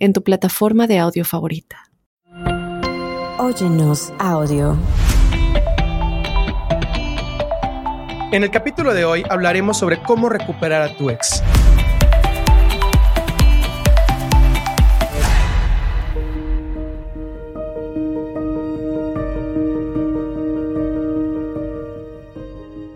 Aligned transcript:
en 0.00 0.14
tu 0.14 0.24
plataforma 0.24 0.86
de 0.86 0.98
audio 0.98 1.24
favorita. 1.24 1.90
Óyenos 3.38 4.12
audio. 4.18 4.76
En 8.32 8.42
el 8.42 8.50
capítulo 8.50 8.94
de 8.94 9.04
hoy 9.04 9.22
hablaremos 9.28 9.76
sobre 9.76 10.02
cómo 10.02 10.28
recuperar 10.30 10.82
a 10.82 10.96
tu 10.96 11.10
ex. 11.10 11.42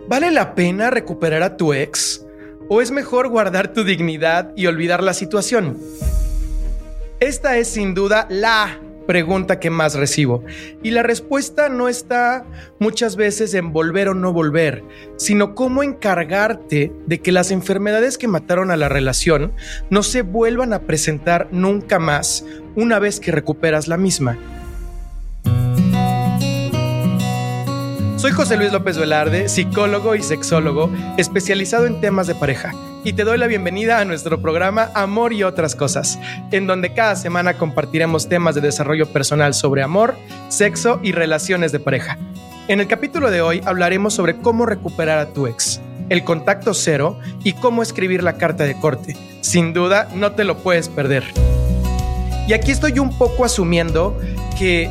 ¿Vale 0.07 0.31
la 0.31 0.55
pena 0.55 0.89
recuperar 0.89 1.43
a 1.43 1.57
tu 1.57 1.73
ex? 1.73 2.25
¿O 2.67 2.81
es 2.81 2.89
mejor 2.89 3.29
guardar 3.29 3.73
tu 3.73 3.83
dignidad 3.83 4.51
y 4.55 4.65
olvidar 4.65 5.03
la 5.03 5.13
situación? 5.13 5.77
Esta 7.25 7.57
es 7.57 7.69
sin 7.69 7.95
duda 7.95 8.27
la 8.29 8.79
pregunta 9.07 9.59
que 9.59 9.71
más 9.71 9.95
recibo. 9.95 10.43
Y 10.83 10.91
la 10.91 11.01
respuesta 11.01 11.69
no 11.69 11.89
está 11.89 12.45
muchas 12.79 13.15
veces 13.15 13.55
en 13.55 13.73
volver 13.73 14.09
o 14.09 14.13
no 14.13 14.31
volver, 14.31 14.83
sino 15.17 15.55
cómo 15.55 15.81
encargarte 15.81 16.91
de 17.07 17.21
que 17.21 17.31
las 17.31 17.49
enfermedades 17.49 18.19
que 18.19 18.27
mataron 18.27 18.69
a 18.69 18.77
la 18.77 18.89
relación 18.89 19.53
no 19.89 20.03
se 20.03 20.21
vuelvan 20.21 20.71
a 20.71 20.83
presentar 20.83 21.47
nunca 21.51 21.97
más 21.97 22.45
una 22.75 22.99
vez 22.99 23.19
que 23.19 23.31
recuperas 23.31 23.87
la 23.87 23.97
misma. 23.97 24.37
Soy 28.17 28.33
José 28.33 28.55
Luis 28.55 28.71
López 28.71 28.99
Velarde, 28.99 29.49
psicólogo 29.49 30.13
y 30.13 30.21
sexólogo 30.21 30.91
especializado 31.17 31.87
en 31.87 32.01
temas 32.01 32.27
de 32.27 32.35
pareja, 32.35 32.71
y 33.05 33.13
te 33.13 33.23
doy 33.23 33.37
la 33.37 33.45
bienvenida 33.45 33.99
a 33.99 34.05
nuestro 34.05 34.41
programa 34.41 34.89
Amor 34.95 35.31
y 35.31 35.43
otras 35.43 35.75
cosas, 35.75 36.17
en 36.51 36.65
donde 36.65 36.95
cada 36.95 37.15
semana 37.15 37.53
compartiremos 37.53 38.27
temas 38.27 38.55
de 38.55 38.61
desarrollo 38.61 39.05
personal 39.05 39.53
sobre 39.53 39.83
amor, 39.83 40.15
sexo 40.49 40.99
y 41.03 41.11
relaciones 41.11 41.71
de 41.71 41.79
pareja. 41.79 42.17
En 42.67 42.79
el 42.79 42.87
capítulo 42.87 43.29
de 43.29 43.41
hoy 43.41 43.61
hablaremos 43.63 44.15
sobre 44.15 44.37
cómo 44.37 44.65
recuperar 44.65 45.19
a 45.19 45.27
tu 45.27 45.45
ex, 45.45 45.81
el 46.09 46.23
contacto 46.23 46.73
cero 46.73 47.19
y 47.43 47.53
cómo 47.53 47.83
escribir 47.83 48.23
la 48.23 48.37
carta 48.37 48.63
de 48.63 48.79
corte. 48.79 49.15
Sin 49.41 49.71
duda, 49.71 50.09
no 50.15 50.31
te 50.31 50.43
lo 50.43 50.57
puedes 50.57 50.89
perder. 50.89 51.25
Y 52.47 52.53
aquí 52.53 52.71
estoy 52.71 52.97
un 52.97 53.15
poco 53.19 53.45
asumiendo 53.45 54.19
que 54.57 54.89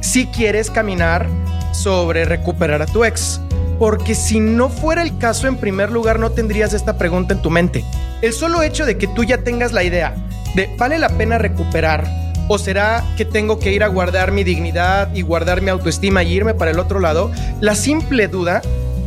si 0.00 0.26
quieres 0.26 0.68
caminar 0.68 1.28
sobre 1.72 2.24
recuperar 2.24 2.82
a 2.82 2.86
tu 2.86 3.04
ex. 3.04 3.40
Porque 3.78 4.14
si 4.14 4.40
no 4.40 4.68
fuera 4.68 5.02
el 5.02 5.18
caso, 5.18 5.48
en 5.48 5.56
primer 5.56 5.90
lugar, 5.90 6.18
no 6.18 6.30
tendrías 6.30 6.72
esta 6.72 6.98
pregunta 6.98 7.34
en 7.34 7.42
tu 7.42 7.50
mente. 7.50 7.84
El 8.20 8.32
solo 8.32 8.62
hecho 8.62 8.86
de 8.86 8.96
que 8.96 9.08
tú 9.08 9.24
ya 9.24 9.38
tengas 9.38 9.72
la 9.72 9.82
idea 9.82 10.14
de 10.54 10.74
¿vale 10.78 10.98
la 10.98 11.08
pena 11.08 11.38
recuperar? 11.38 12.06
¿O 12.48 12.58
será 12.58 13.02
que 13.16 13.24
tengo 13.24 13.58
que 13.58 13.72
ir 13.72 13.82
a 13.82 13.88
guardar 13.88 14.32
mi 14.32 14.44
dignidad 14.44 15.12
y 15.14 15.22
guardar 15.22 15.62
mi 15.62 15.70
autoestima 15.70 16.22
y 16.22 16.32
irme 16.32 16.54
para 16.54 16.70
el 16.70 16.78
otro 16.78 17.00
lado? 17.00 17.30
La 17.60 17.74
simple 17.74 18.28
duda 18.28 18.62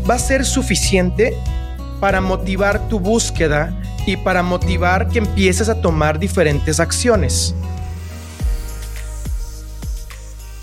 va 0.10 0.16
a 0.16 0.20
ser 0.20 0.46
suficiente 0.46 1.36
para 2.00 2.22
motivar 2.22 2.88
tu 2.88 3.00
búsqueda 3.00 3.74
y 4.06 4.18
para 4.18 4.44
motivar 4.44 5.10
que 5.10 5.20
empieces 5.20 5.70
a 5.70 5.82
tomar 5.82 6.20
diferentes 6.20 6.80
acciones. 6.80 7.56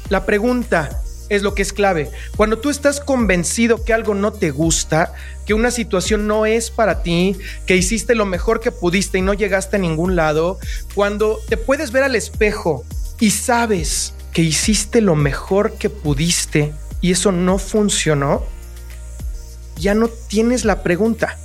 La 0.08 0.24
pregunta, 0.26 1.01
es 1.32 1.42
lo 1.42 1.54
que 1.54 1.62
es 1.62 1.72
clave. 1.72 2.10
Cuando 2.36 2.58
tú 2.58 2.68
estás 2.68 3.00
convencido 3.00 3.84
que 3.84 3.94
algo 3.94 4.14
no 4.14 4.32
te 4.32 4.50
gusta, 4.50 5.14
que 5.46 5.54
una 5.54 5.70
situación 5.70 6.26
no 6.26 6.44
es 6.44 6.70
para 6.70 7.02
ti, 7.02 7.38
que 7.66 7.76
hiciste 7.76 8.14
lo 8.14 8.26
mejor 8.26 8.60
que 8.60 8.70
pudiste 8.70 9.18
y 9.18 9.22
no 9.22 9.32
llegaste 9.32 9.76
a 9.76 9.80
ningún 9.80 10.14
lado, 10.14 10.58
cuando 10.94 11.40
te 11.48 11.56
puedes 11.56 11.90
ver 11.90 12.02
al 12.02 12.16
espejo 12.16 12.84
y 13.18 13.30
sabes 13.30 14.12
que 14.32 14.42
hiciste 14.42 15.00
lo 15.00 15.14
mejor 15.14 15.72
que 15.72 15.88
pudiste 15.88 16.74
y 17.00 17.12
eso 17.12 17.32
no 17.32 17.56
funcionó, 17.58 18.44
ya 19.76 19.94
no 19.94 20.08
tienes 20.08 20.66
la 20.66 20.82
pregunta. 20.82 21.38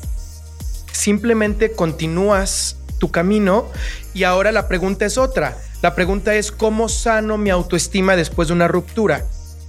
Simplemente 0.92 1.72
continúas 1.72 2.76
tu 3.00 3.10
camino 3.10 3.68
y 4.14 4.26
ahora 4.26 4.52
la 4.52 4.68
pregunta 4.68 5.06
es 5.06 5.18
otra. 5.18 5.58
La 5.82 5.96
pregunta 5.96 6.36
es 6.36 6.52
cómo 6.52 6.90
sano 6.90 7.38
mi 7.38 7.52
autoestima 7.52 8.16
después 8.16 8.48
de 8.48 8.56
una 8.56 8.68
ruptura. 8.68 9.26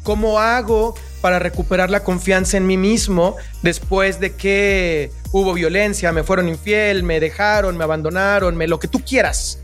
¿Cómo 0.09 0.41
hago 0.41 0.95
para 1.21 1.39
recuperar 1.39 1.91
la 1.91 2.03
confianza 2.03 2.57
en 2.57 2.67
mí 2.67 2.79
mismo 2.79 3.37
después 3.63 4.21
de 4.21 4.37
que 4.37 5.11
hubo 5.33 5.53
violencia, 5.53 6.13
me 6.13 6.23
fueron 6.23 6.49
infiel, 6.49 7.03
me 7.03 7.21
dejaron, 7.21 7.77
me 7.77 7.85
abandonaron, 7.85 8.57
me 8.57 8.67
lo 8.67 8.79
que 8.79 8.89
tú 8.89 9.03
quieras? 9.07 9.63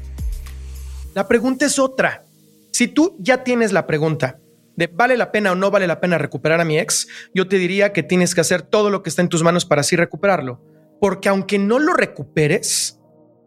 La 1.15 1.27
pregunta 1.29 1.65
es 1.65 1.79
otra. 1.79 2.27
Si 2.73 2.89
tú 2.89 3.17
ya 3.21 3.43
tienes 3.43 3.73
la 3.73 3.87
pregunta 3.87 4.39
de 4.77 4.87
vale 4.87 5.17
la 5.17 5.33
pena 5.33 5.53
o 5.53 5.55
no 5.55 5.71
vale 5.71 5.87
la 5.87 5.99
pena 5.99 6.19
recuperar 6.19 6.61
a 6.61 6.67
mi 6.67 6.79
ex, 6.79 7.09
yo 7.33 7.49
te 7.49 7.57
diría 7.57 7.95
que 7.95 8.03
tienes 8.03 8.35
que 8.35 8.43
hacer 8.43 8.61
todo 8.61 8.91
lo 8.91 9.03
que 9.03 9.09
está 9.09 9.23
en 9.23 9.31
tus 9.31 9.43
manos 9.43 9.65
para 9.65 9.81
así 9.81 9.97
recuperarlo. 9.97 10.61
Porque 11.01 11.31
aunque 11.31 11.59
no 11.59 11.79
lo 11.79 11.95
recuperes, 11.95 13.01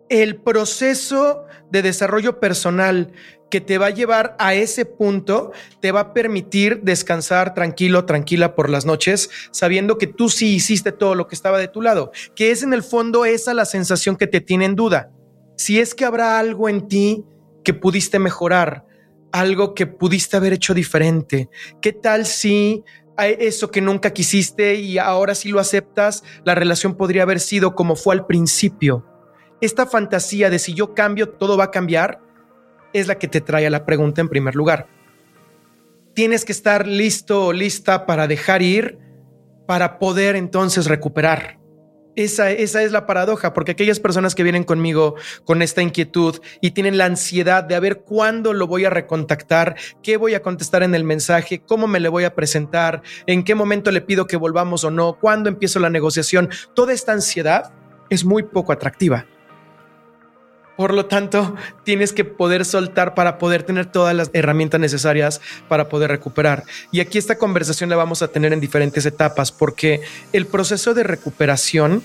el 0.10 0.38
proceso 0.38 1.46
de 1.70 1.82
desarrollo 1.84 2.40
personal 2.40 3.12
que 3.50 3.62
te 3.62 3.78
va 3.78 3.88
a 3.88 3.92
llevar 3.92 4.36
a 4.40 4.54
ese 4.54 4.86
punto, 4.86 5.52
te 5.80 5.92
va 5.92 6.00
a 6.02 6.14
permitir 6.14 6.82
descansar 6.84 7.54
tranquilo, 7.54 8.06
tranquila 8.06 8.56
por 8.56 8.70
las 8.70 8.86
noches, 8.86 9.30
sabiendo 9.52 9.98
que 9.98 10.08
tú 10.08 10.30
sí 10.30 10.56
hiciste 10.56 10.92
todo 10.92 11.16
lo 11.16 11.28
que 11.28 11.36
estaba 11.36 11.58
de 11.58 11.68
tu 11.68 11.82
lado, 11.82 12.12
que 12.36 12.52
es 12.52 12.64
en 12.64 12.74
el 12.74 12.84
fondo 12.84 13.26
esa 13.26 13.54
la 13.54 13.66
sensación 13.66 14.18
que 14.18 14.28
te 14.28 14.42
tiene 14.42 14.66
en 14.66 14.76
duda. 14.76 15.12
Si 15.56 15.80
es 15.80 15.96
que 15.96 16.06
habrá 16.06 16.38
algo 16.40 16.70
en 16.70 16.88
ti 16.88 17.24
que 17.64 17.74
pudiste 17.74 18.20
mejorar, 18.20 18.86
algo 19.32 19.74
que 19.74 19.88
pudiste 19.88 20.38
haber 20.38 20.54
hecho 20.54 20.74
diferente, 20.74 21.50
¿qué 21.82 21.94
tal 21.94 22.26
si 22.26 22.84
eso 23.18 23.72
que 23.72 23.82
nunca 23.82 24.12
quisiste 24.12 24.76
y 24.76 25.00
ahora 25.00 25.34
sí 25.34 25.50
lo 25.50 25.60
aceptas, 25.60 26.24
la 26.44 26.54
relación 26.54 26.96
podría 26.96 27.24
haber 27.24 27.40
sido 27.40 27.76
como 27.76 27.96
fue 27.96 28.16
al 28.16 28.26
principio? 28.26 29.06
Esta 29.60 29.88
fantasía 29.88 30.52
de 30.52 30.60
si 30.60 30.76
yo 30.76 30.94
cambio, 30.94 31.30
todo 31.30 31.58
va 31.58 31.66
a 31.66 31.72
cambiar, 31.72 32.22
es 32.94 33.08
la 33.08 33.16
que 33.16 33.28
te 33.28 33.42
trae 33.42 33.68
a 33.68 33.70
la 33.70 33.86
pregunta 33.86 34.22
en 34.22 34.30
primer 34.30 34.56
lugar. 34.56 34.88
Tienes 36.14 36.46
que 36.46 36.52
estar 36.52 36.88
listo 36.88 37.48
o 37.48 37.54
lista 37.54 38.06
para 38.06 38.28
dejar 38.28 38.62
ir 38.62 38.98
para 39.68 40.00
poder 40.00 40.36
entonces 40.36 40.88
recuperar. 40.88 41.60
Esa, 42.16 42.50
esa, 42.50 42.82
es 42.82 42.92
la 42.92 43.06
paradoja, 43.06 43.54
porque 43.54 43.74
aquellas 43.74 44.00
personas 44.00 44.34
que 44.34 44.42
vienen 44.42 44.64
conmigo 44.64 45.14
con 45.46 45.62
esta 45.62 45.84
inquietud 45.84 46.40
y 46.62 46.72
tienen 46.72 46.98
la 46.98 47.06
ansiedad 47.06 47.64
de 47.64 47.80
ver 47.80 48.00
cuándo 48.00 48.54
lo 48.54 48.66
voy 48.66 48.86
a 48.86 48.90
recontactar, 48.90 49.76
qué 50.02 50.18
voy 50.18 50.34
a 50.34 50.42
contestar 50.42 50.82
en 50.82 50.96
el 50.96 51.04
mensaje, 51.04 51.60
cómo 51.60 51.86
me 51.86 52.00
le 52.00 52.10
voy 52.10 52.24
a 52.24 52.34
presentar, 52.34 53.04
en 53.28 53.44
qué 53.44 53.54
momento 53.54 53.92
le 53.92 54.02
pido 54.02 54.26
que 54.26 54.36
volvamos 54.36 54.84
o 54.84 54.90
no, 54.90 55.20
cuándo 55.20 55.48
empiezo 55.48 55.80
la 55.80 55.92
negociación, 55.92 56.50
toda 56.74 56.92
esta 56.92 57.12
ansiedad 57.12 57.72
es 58.10 58.26
muy 58.26 58.42
poco 58.42 58.72
atractiva. 58.72 59.28
Por 60.78 60.94
lo 60.94 61.08
tanto, 61.08 61.56
tienes 61.84 62.14
que 62.14 62.24
poder 62.24 62.64
soltar 62.64 63.16
para 63.16 63.40
poder 63.40 63.64
tener 63.64 63.88
todas 63.88 64.16
las 64.16 64.30
herramientas 64.34 64.80
necesarias 64.80 65.42
para 65.68 65.90
poder 65.90 66.12
recuperar. 66.12 66.64
Y 66.92 67.00
aquí 67.00 67.18
esta 67.18 67.40
conversación 67.40 67.90
la 67.90 67.96
vamos 67.96 68.22
a 68.22 68.28
tener 68.28 68.54
en 68.54 68.60
diferentes 68.60 69.06
etapas 69.08 69.52
porque 69.52 70.02
el 70.34 70.46
proceso 70.46 70.94
de 70.94 71.04
recuperación 71.04 72.04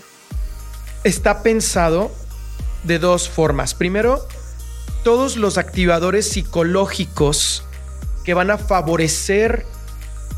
está 1.04 1.42
pensado 1.42 2.10
de 2.84 2.98
dos 2.98 3.28
formas. 3.28 3.74
Primero, 3.74 4.26
todos 5.04 5.36
los 5.36 5.58
activadores 5.58 6.28
psicológicos 6.28 7.64
que 8.24 8.32
van 8.32 8.50
a 8.50 8.58
favorecer 8.58 9.66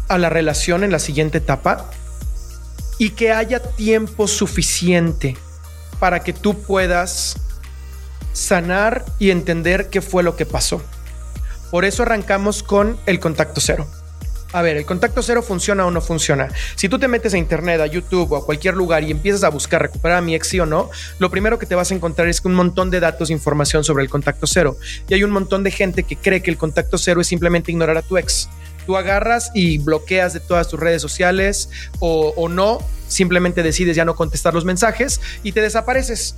a 0.09 0.19
la 0.19 0.29
relación 0.29 0.83
en 0.83 0.91
la 0.91 0.99
siguiente 0.99 1.39
etapa 1.39 1.91
y 2.99 3.11
que 3.11 3.31
haya 3.31 3.61
tiempo 3.61 4.27
suficiente 4.27 5.37
para 6.01 6.25
que 6.25 6.33
tú 6.33 6.61
puedas 6.63 7.37
sanar 8.35 9.07
y 9.19 9.31
entender 9.31 9.89
qué 9.89 10.03
fue 10.03 10.23
lo 10.23 10.37
que 10.37 10.45
pasó. 10.45 10.83
Por 11.71 11.87
eso 11.87 12.03
arrancamos 12.03 12.63
con 12.63 12.99
el 13.07 13.19
contacto 13.19 13.63
cero. 13.63 13.89
A 14.53 14.63
ver, 14.63 14.77
¿el 14.77 14.87
contacto 14.87 15.21
cero 15.21 15.43
funciona 15.43 15.85
o 15.85 15.91
no 15.91 16.01
funciona? 16.01 16.49
Si 16.77 16.89
tú 16.89 17.01
te 17.01 17.09
metes 17.09 17.35
a 17.35 17.39
internet, 17.39 17.81
a 17.81 17.87
YouTube 17.87 18.31
o 18.31 18.37
a 18.37 18.47
cualquier 18.47 18.75
lugar 18.77 19.03
y 19.03 19.11
empiezas 19.11 19.43
a 19.43 19.49
buscar 19.49 19.83
recuperar 19.83 20.19
a 20.19 20.21
mi 20.21 20.37
ex 20.37 20.47
sí 20.47 20.61
o 20.61 20.67
no, 20.67 20.91
lo 21.19 21.29
primero 21.29 21.59
que 21.59 21.67
te 21.67 21.75
vas 21.75 21.91
a 21.91 21.95
encontrar 21.95 22.29
es 22.29 22.41
un 22.45 22.55
montón 22.55 22.89
de 22.89 23.01
datos 23.01 23.31
e 23.31 23.33
información 23.33 23.83
sobre 23.83 24.05
el 24.05 24.11
contacto 24.11 24.47
cero. 24.47 24.77
Y 25.09 25.15
hay 25.15 25.25
un 25.25 25.33
montón 25.33 25.65
de 25.65 25.73
gente 25.73 26.05
que 26.05 26.15
cree 26.15 26.41
que 26.41 26.53
el 26.53 26.57
contacto 26.57 26.99
cero 26.99 27.21
es 27.21 27.27
simplemente 27.27 27.73
ignorar 27.73 27.97
a 27.97 28.03
tu 28.03 28.17
ex. 28.17 28.49
Tú 28.87 28.97
agarras 28.97 29.51
y 29.55 29.79
bloqueas 29.79 30.35
de 30.35 30.41
todas 30.41 30.69
tus 30.69 30.79
redes 30.79 31.03
sociales 31.03 31.69
o, 31.99 32.33
o 32.37 32.49
no, 32.49 32.79
simplemente 33.09 33.65
decides 33.65 33.97
ya 33.97 34.05
no 34.05 34.15
contestar 34.15 34.55
los 34.55 34.65
mensajes 34.65 35.21
y 35.43 35.51
te 35.51 35.63
desapareces. 35.63 36.37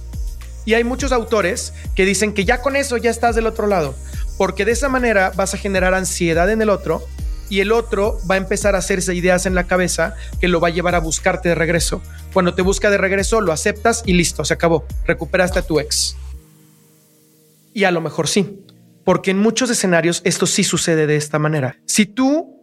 Y 0.66 0.74
hay 0.74 0.84
muchos 0.84 1.12
autores 1.12 1.72
que 1.94 2.04
dicen 2.04 2.34
que 2.34 2.44
ya 2.44 2.60
con 2.60 2.76
eso 2.76 2.98
ya 2.98 3.10
estás 3.10 3.34
del 3.34 3.46
otro 3.46 3.66
lado, 3.66 3.94
porque 4.36 4.66
de 4.66 4.72
esa 4.72 4.90
manera 4.90 5.32
vas 5.34 5.54
a 5.54 5.58
generar 5.58 5.94
ansiedad 5.94 6.50
en 6.50 6.60
el 6.60 6.68
otro 6.68 7.02
y 7.48 7.60
el 7.60 7.72
otro 7.72 8.18
va 8.28 8.34
a 8.34 8.38
empezar 8.38 8.74
a 8.74 8.78
hacerse 8.78 9.14
ideas 9.14 9.46
en 9.46 9.54
la 9.54 9.64
cabeza 9.64 10.14
que 10.40 10.48
lo 10.48 10.60
va 10.60 10.68
a 10.68 10.72
llevar 10.72 10.94
a 10.94 11.00
buscarte 11.00 11.48
de 11.48 11.54
regreso. 11.54 12.02
Cuando 12.32 12.54
te 12.54 12.62
busca 12.62 12.90
de 12.90 12.98
regreso, 12.98 13.40
lo 13.40 13.52
aceptas 13.52 14.02
y 14.04 14.14
listo, 14.14 14.44
se 14.44 14.54
acabó. 14.54 14.84
Recuperaste 15.06 15.60
a 15.60 15.62
tu 15.62 15.78
ex. 15.78 16.16
Y 17.72 17.84
a 17.84 17.90
lo 17.90 18.00
mejor 18.00 18.26
sí, 18.26 18.64
porque 19.04 19.30
en 19.30 19.38
muchos 19.38 19.70
escenarios 19.70 20.20
esto 20.24 20.46
sí 20.46 20.64
sucede 20.64 21.06
de 21.06 21.16
esta 21.16 21.38
manera. 21.38 21.78
Si 21.86 22.06
tú 22.06 22.56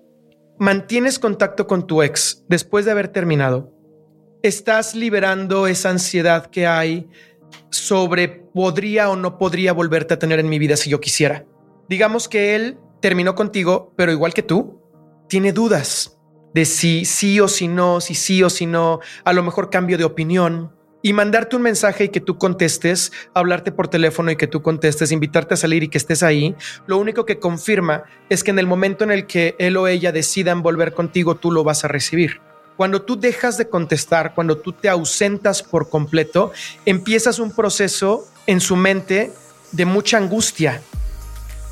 mantienes 0.60 1.20
contacto 1.20 1.68
con 1.68 1.88
tu 1.88 2.04
ex 2.04 2.44
después 2.50 2.84
de 2.84 2.92
haber 2.92 3.08
terminado, 3.08 3.72
estás 4.42 4.94
liberando 4.94 5.68
esa 5.68 5.90
ansiedad 5.90 6.48
que 6.48 6.68
hay 6.68 7.08
sobre 7.70 8.28
podría 8.28 9.10
o 9.10 9.16
no 9.16 9.38
podría 9.38 9.74
volverte 9.74 10.14
a 10.14 10.20
tener 10.20 10.40
en 10.40 10.50
mi 10.50 10.60
vida 10.60 10.78
si 10.78 10.90
yo 10.90 11.00
quisiera. 11.00 11.46
Digamos 11.90 12.28
que 12.28 12.56
él 12.56 12.78
terminó 13.02 13.36
contigo, 13.36 13.94
pero 13.96 14.12
igual 14.12 14.34
que 14.34 14.44
tú, 14.44 14.80
tiene 15.28 15.52
dudas 15.52 16.18
de 16.54 16.66
si 16.66 17.06
sí 17.06 17.40
o 17.40 17.48
si 17.48 17.68
no, 17.68 18.00
si 18.00 18.16
sí 18.16 18.44
o 18.44 18.50
si 18.50 18.66
no, 18.66 19.00
a 19.26 19.34
lo 19.34 19.44
mejor 19.44 19.70
cambio 19.70 19.98
de 19.98 20.04
opinión. 20.04 20.72
Y 21.06 21.12
mandarte 21.12 21.58
un 21.58 21.64
mensaje 21.64 22.06
y 22.06 22.10
que 22.10 22.22
tú 22.22 22.38
contestes, 22.38 23.12
hablarte 23.34 23.74
por 23.74 23.90
teléfono 23.90 24.32
y 24.32 24.38
que 24.38 24.48
tú 24.48 24.62
contestes, 24.62 25.12
invitarte 25.12 25.56
a 25.56 25.58
salir 25.58 25.84
y 25.84 25.90
que 25.90 25.98
estés 25.98 26.24
ahí, 26.24 26.56
lo 26.88 26.98
único 26.98 27.26
que 27.26 27.40
confirma 27.40 28.04
es 28.30 28.42
que 28.42 28.52
en 28.52 28.60
el 28.60 28.68
momento 28.68 29.04
en 29.04 29.12
el 29.12 29.28
que 29.28 29.56
él 29.60 29.76
o 29.76 29.88
ella 29.88 30.14
decidan 30.14 30.64
volver 30.64 30.94
contigo, 30.94 31.36
tú 31.36 31.52
lo 31.52 31.66
vas 31.66 31.84
a 31.84 31.90
recibir. 31.90 32.40
Cuando 32.78 33.02
tú 33.02 33.20
dejas 33.20 33.58
de 33.58 33.70
contestar, 33.70 34.34
cuando 34.34 34.58
tú 34.58 34.74
te 34.74 34.90
ausentas 34.90 35.62
por 35.62 35.90
completo, 35.90 36.52
empiezas 36.86 37.40
un 37.40 37.52
proceso 37.52 38.28
en 38.48 38.60
su 38.60 38.76
mente 38.76 39.32
de 39.72 39.86
mucha 39.86 40.18
angustia, 40.18 40.82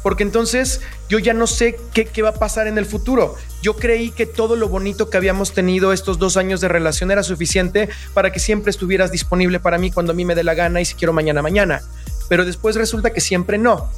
porque 0.04 0.24
entonces 0.24 0.82
yo 1.10 1.20
ya 1.20 1.34
no 1.34 1.48
sé 1.48 1.80
qué, 1.94 2.06
qué, 2.06 2.22
va 2.22 2.30
a 2.30 2.34
pasar 2.34 2.68
en 2.68 2.78
el 2.78 2.86
futuro. 2.86 3.36
Yo 3.62 3.76
creí 3.76 4.12
que 4.12 4.26
todo 4.26 4.56
lo 4.56 4.68
bonito 4.68 5.10
que 5.10 5.18
habíamos 5.18 5.54
tenido 5.54 5.94
estos 5.94 6.18
dos 6.18 6.38
años 6.38 6.62
de 6.62 6.68
relación 6.68 7.12
era 7.12 7.24
suficiente 7.24 7.90
para 8.14 8.32
que 8.32 8.40
siempre 8.40 8.72
estuvieras 8.72 9.12
disponible 9.12 9.60
para 9.60 9.78
mí 9.78 9.92
cuando 9.92 10.14
a 10.14 10.16
mí 10.16 10.26
me 10.26 10.36
dé 10.36 10.44
la 10.44 10.56
gana 10.56 10.82
y 10.82 10.86
si 10.86 10.96
quiero 10.96 11.14
mañana, 11.14 11.42
mañana. 11.42 11.82
Pero 12.30 12.46
después 12.46 12.76
resulta 12.76 13.12
que 13.12 13.22
siempre 13.22 13.58
no. 13.58 13.92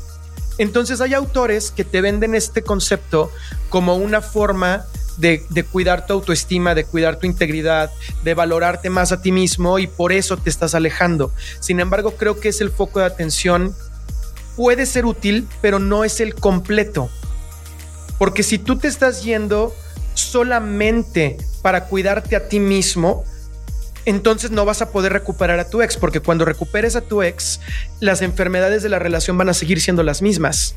Entonces 0.58 1.02
hay 1.02 1.14
autores 1.14 1.72
que 1.72 1.84
te 1.84 2.02
venden 2.02 2.36
este 2.36 2.64
concepto 2.64 3.32
como 3.70 3.96
una 3.96 4.22
forma 4.22 4.86
de, 5.18 5.66
cuidar 5.72 6.06
tu 6.06 6.14
autoestima, 6.14 6.76
de 6.76 6.86
cuidar 6.86 7.18
tu 7.18 7.26
integridad, 7.26 7.92
de 8.24 8.34
valorarte 8.34 8.90
más 8.90 9.12
a 9.12 9.22
ti 9.22 9.32
mismo 9.32 9.80
y 9.80 9.88
por 9.88 10.12
eso 10.12 10.38
te 10.38 10.50
estás 10.50 10.76
alejando. 10.76 11.32
Sin 11.60 11.80
embargo, 11.80 12.16
creo 12.18 12.40
que 12.40 12.50
es 12.50 12.62
el 12.62 12.72
foco 12.72 13.00
de 13.00 13.06
atención 13.06 13.76
puede 14.56 14.86
ser 14.86 15.06
útil, 15.06 15.48
pero 15.62 15.80
no 15.80 16.04
es 16.04 16.20
el 16.20 16.36
completo. 16.36 17.10
Porque 18.18 18.44
si 18.44 18.58
tú 18.58 18.78
te 18.78 18.88
estás 18.88 19.24
yendo 19.24 19.74
solamente 20.14 21.38
para 21.62 21.86
cuidarte 21.86 22.36
a 22.36 22.48
ti 22.48 22.60
mismo, 22.60 23.24
entonces 24.06 24.52
no 24.52 24.66
vas 24.66 24.82
a 24.82 24.92
poder 24.92 25.14
recuperar 25.14 25.60
a 25.60 25.70
tu 25.70 25.82
ex, 25.82 25.98
porque 25.98 26.20
cuando 26.20 26.46
recuperes 26.46 26.96
a 26.96 27.02
tu 27.02 27.24
ex, 27.24 27.60
las 28.00 28.22
enfermedades 28.22 28.84
de 28.84 28.90
la 28.90 29.00
relación 29.00 29.38
van 29.38 29.50
a 29.50 29.54
seguir 29.54 29.82
siendo 29.82 30.04
las 30.04 30.22
mismas. 30.22 30.76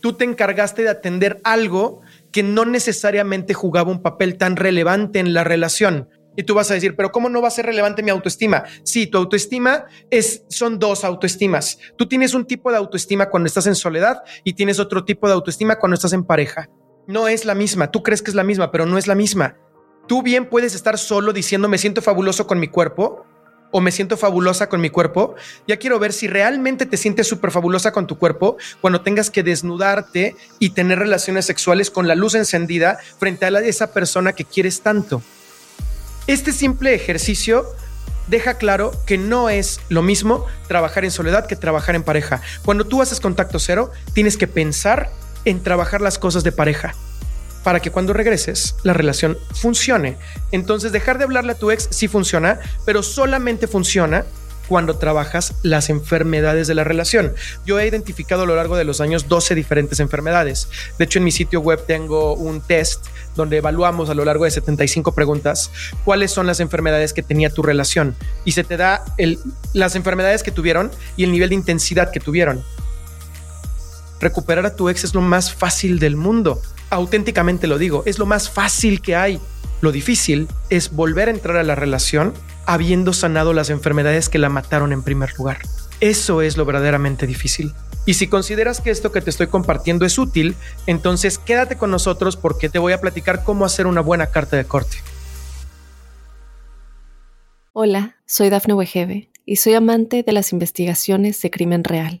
Tú 0.00 0.14
te 0.14 0.24
encargaste 0.24 0.82
de 0.82 0.88
atender 0.88 1.40
algo 1.44 2.00
que 2.32 2.42
no 2.42 2.64
necesariamente 2.64 3.54
jugaba 3.54 3.90
un 3.90 4.02
papel 4.02 4.36
tan 4.36 4.56
relevante 4.56 5.18
en 5.18 5.34
la 5.34 5.44
relación. 5.44 6.08
Y 6.36 6.44
tú 6.44 6.54
vas 6.54 6.70
a 6.70 6.74
decir, 6.74 6.94
pero 6.96 7.10
¿cómo 7.10 7.28
no 7.28 7.42
va 7.42 7.48
a 7.48 7.50
ser 7.50 7.66
relevante 7.66 8.02
mi 8.02 8.10
autoestima? 8.10 8.64
Sí, 8.84 9.06
tu 9.06 9.18
autoestima 9.18 9.86
es, 10.10 10.44
son 10.48 10.78
dos 10.78 11.04
autoestimas. 11.04 11.78
Tú 11.96 12.06
tienes 12.06 12.34
un 12.34 12.46
tipo 12.46 12.70
de 12.70 12.78
autoestima 12.78 13.28
cuando 13.28 13.48
estás 13.48 13.66
en 13.66 13.74
soledad 13.74 14.22
y 14.44 14.52
tienes 14.52 14.78
otro 14.78 15.04
tipo 15.04 15.26
de 15.26 15.34
autoestima 15.34 15.78
cuando 15.78 15.94
estás 15.94 16.12
en 16.12 16.24
pareja. 16.24 16.68
No 17.06 17.26
es 17.28 17.44
la 17.44 17.54
misma. 17.54 17.90
Tú 17.90 18.02
crees 18.02 18.22
que 18.22 18.30
es 18.30 18.36
la 18.36 18.44
misma, 18.44 18.70
pero 18.70 18.86
no 18.86 18.96
es 18.96 19.06
la 19.06 19.14
misma. 19.16 19.56
Tú 20.06 20.22
bien 20.22 20.48
puedes 20.48 20.74
estar 20.74 20.98
solo 20.98 21.32
diciendo 21.32 21.68
me 21.68 21.78
siento 21.78 22.00
fabuloso 22.02 22.46
con 22.46 22.58
mi 22.58 22.68
cuerpo 22.68 23.26
o 23.70 23.80
me 23.80 23.92
siento 23.92 24.16
fabulosa 24.16 24.68
con 24.68 24.80
mi 24.80 24.90
cuerpo. 24.90 25.34
Ya 25.66 25.78
quiero 25.78 25.98
ver 25.98 26.12
si 26.12 26.26
realmente 26.26 26.86
te 26.86 26.96
sientes 26.96 27.26
súper 27.26 27.50
fabulosa 27.50 27.92
con 27.92 28.06
tu 28.06 28.18
cuerpo 28.18 28.56
cuando 28.80 29.00
tengas 29.00 29.30
que 29.30 29.42
desnudarte 29.42 30.36
y 30.58 30.70
tener 30.70 30.98
relaciones 30.98 31.46
sexuales 31.46 31.90
con 31.90 32.08
la 32.08 32.14
luz 32.14 32.34
encendida 32.34 32.98
frente 33.18 33.46
a 33.46 33.48
esa 33.60 33.92
persona 33.92 34.32
que 34.32 34.44
quieres 34.44 34.80
tanto. 34.82 35.22
Este 36.26 36.52
simple 36.52 36.94
ejercicio 36.94 37.66
deja 38.28 38.54
claro 38.54 38.92
que 39.06 39.18
no 39.18 39.50
es 39.50 39.80
lo 39.88 40.02
mismo 40.02 40.46
trabajar 40.68 41.04
en 41.04 41.10
soledad 41.10 41.46
que 41.46 41.56
trabajar 41.56 41.94
en 41.94 42.04
pareja. 42.04 42.40
Cuando 42.64 42.86
tú 42.86 43.02
haces 43.02 43.20
contacto 43.20 43.58
cero, 43.58 43.90
tienes 44.14 44.36
que 44.36 44.46
pensar 44.46 45.10
en 45.44 45.62
trabajar 45.62 46.00
las 46.00 46.18
cosas 46.18 46.44
de 46.44 46.52
pareja 46.52 46.94
para 47.62 47.80
que 47.80 47.90
cuando 47.90 48.12
regreses 48.12 48.76
la 48.82 48.92
relación 48.92 49.38
funcione. 49.54 50.16
Entonces 50.52 50.92
dejar 50.92 51.18
de 51.18 51.24
hablarle 51.24 51.52
a 51.52 51.58
tu 51.58 51.70
ex 51.70 51.88
sí 51.90 52.08
funciona, 52.08 52.60
pero 52.84 53.02
solamente 53.02 53.66
funciona 53.66 54.24
cuando 54.70 54.98
trabajas 54.98 55.54
las 55.64 55.90
enfermedades 55.90 56.68
de 56.68 56.76
la 56.76 56.84
relación. 56.84 57.34
Yo 57.66 57.80
he 57.80 57.88
identificado 57.88 58.44
a 58.44 58.46
lo 58.46 58.54
largo 58.54 58.76
de 58.76 58.84
los 58.84 59.00
años 59.00 59.26
12 59.26 59.56
diferentes 59.56 59.98
enfermedades. 59.98 60.68
De 60.96 61.06
hecho, 61.06 61.18
en 61.18 61.24
mi 61.24 61.32
sitio 61.32 61.60
web 61.60 61.84
tengo 61.88 62.34
un 62.34 62.60
test 62.60 63.04
donde 63.34 63.56
evaluamos 63.56 64.10
a 64.10 64.14
lo 64.14 64.24
largo 64.24 64.44
de 64.44 64.52
75 64.52 65.12
preguntas 65.12 65.72
cuáles 66.04 66.30
son 66.30 66.46
las 66.46 66.60
enfermedades 66.60 67.12
que 67.12 67.24
tenía 67.24 67.50
tu 67.50 67.62
relación 67.62 68.14
y 68.44 68.52
se 68.52 68.62
te 68.62 68.76
da 68.76 69.04
las 69.72 69.96
enfermedades 69.96 70.44
que 70.44 70.52
tuvieron 70.52 70.92
y 71.16 71.24
el 71.24 71.32
nivel 71.32 71.48
de 71.48 71.56
intensidad 71.56 72.12
que 72.12 72.20
tuvieron. 72.20 72.62
Recuperar 74.20 74.66
a 74.66 74.76
tu 74.76 74.90
ex 74.90 75.04
es 75.04 75.14
lo 75.14 75.22
más 75.22 75.52
fácil 75.52 75.98
del 75.98 76.14
mundo. 76.14 76.60
Auténticamente 76.90 77.66
lo 77.66 77.78
digo, 77.78 78.02
es 78.04 78.18
lo 78.18 78.26
más 78.26 78.50
fácil 78.50 79.00
que 79.00 79.16
hay. 79.16 79.40
Lo 79.80 79.92
difícil 79.92 80.46
es 80.68 80.92
volver 80.92 81.28
a 81.28 81.30
entrar 81.30 81.56
a 81.56 81.62
la 81.62 81.74
relación 81.74 82.34
habiendo 82.66 83.14
sanado 83.14 83.54
las 83.54 83.70
enfermedades 83.70 84.28
que 84.28 84.38
la 84.38 84.50
mataron 84.50 84.92
en 84.92 85.02
primer 85.02 85.32
lugar. 85.38 85.58
Eso 86.00 86.42
es 86.42 86.58
lo 86.58 86.66
verdaderamente 86.66 87.26
difícil. 87.26 87.72
Y 88.04 88.14
si 88.14 88.26
consideras 88.26 88.80
que 88.80 88.90
esto 88.90 89.10
que 89.10 89.22
te 89.22 89.30
estoy 89.30 89.46
compartiendo 89.46 90.04
es 90.04 90.18
útil, 90.18 90.54
entonces 90.86 91.38
quédate 91.38 91.76
con 91.76 91.90
nosotros 91.90 92.36
porque 92.36 92.68
te 92.68 92.78
voy 92.78 92.92
a 92.92 93.00
platicar 93.00 93.42
cómo 93.42 93.64
hacer 93.64 93.86
una 93.86 94.02
buena 94.02 94.26
carta 94.26 94.56
de 94.56 94.64
corte. 94.64 94.98
Hola, 97.72 98.16
soy 98.26 98.50
Dafne 98.50 98.74
Wegebe 98.74 99.30
y 99.46 99.56
soy 99.56 99.74
amante 99.74 100.22
de 100.22 100.32
las 100.32 100.52
investigaciones 100.52 101.40
de 101.40 101.50
crimen 101.50 101.84
real. 101.84 102.20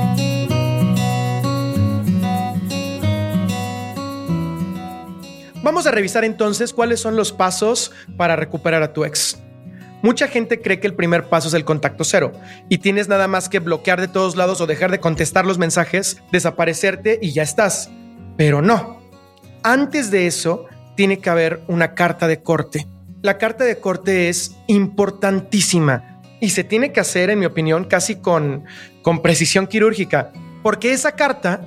Vamos 5.63 5.85
a 5.85 5.91
revisar 5.91 6.25
entonces 6.25 6.73
cuáles 6.73 6.99
son 6.99 7.15
los 7.15 7.31
pasos 7.31 7.91
para 8.17 8.35
recuperar 8.35 8.81
a 8.81 8.93
tu 8.93 9.05
ex. 9.05 9.37
Mucha 10.01 10.27
gente 10.27 10.59
cree 10.59 10.79
que 10.79 10.87
el 10.87 10.95
primer 10.95 11.29
paso 11.29 11.47
es 11.47 11.53
el 11.53 11.63
contacto 11.63 12.03
cero 12.03 12.31
y 12.69 12.79
tienes 12.79 13.07
nada 13.07 13.27
más 13.27 13.47
que 13.47 13.59
bloquear 13.59 14.01
de 14.01 14.07
todos 14.07 14.35
lados 14.35 14.59
o 14.59 14.65
dejar 14.65 14.89
de 14.89 14.99
contestar 14.99 15.45
los 15.45 15.59
mensajes, 15.59 16.17
desaparecerte 16.31 17.19
y 17.21 17.33
ya 17.33 17.43
estás. 17.43 17.91
Pero 18.37 18.63
no. 18.63 18.99
Antes 19.61 20.09
de 20.09 20.25
eso, 20.25 20.65
tiene 20.95 21.19
que 21.19 21.29
haber 21.29 21.61
una 21.67 21.93
carta 21.93 22.27
de 22.27 22.41
corte. 22.41 22.87
La 23.21 23.37
carta 23.37 23.63
de 23.63 23.77
corte 23.77 24.29
es 24.29 24.55
importantísima 24.65 26.23
y 26.39 26.49
se 26.49 26.63
tiene 26.63 26.91
que 26.91 26.99
hacer, 26.99 27.29
en 27.29 27.37
mi 27.37 27.45
opinión, 27.45 27.83
casi 27.83 28.15
con, 28.15 28.63
con 29.03 29.21
precisión 29.21 29.67
quirúrgica, 29.67 30.31
porque 30.63 30.91
esa 30.91 31.11
carta 31.11 31.61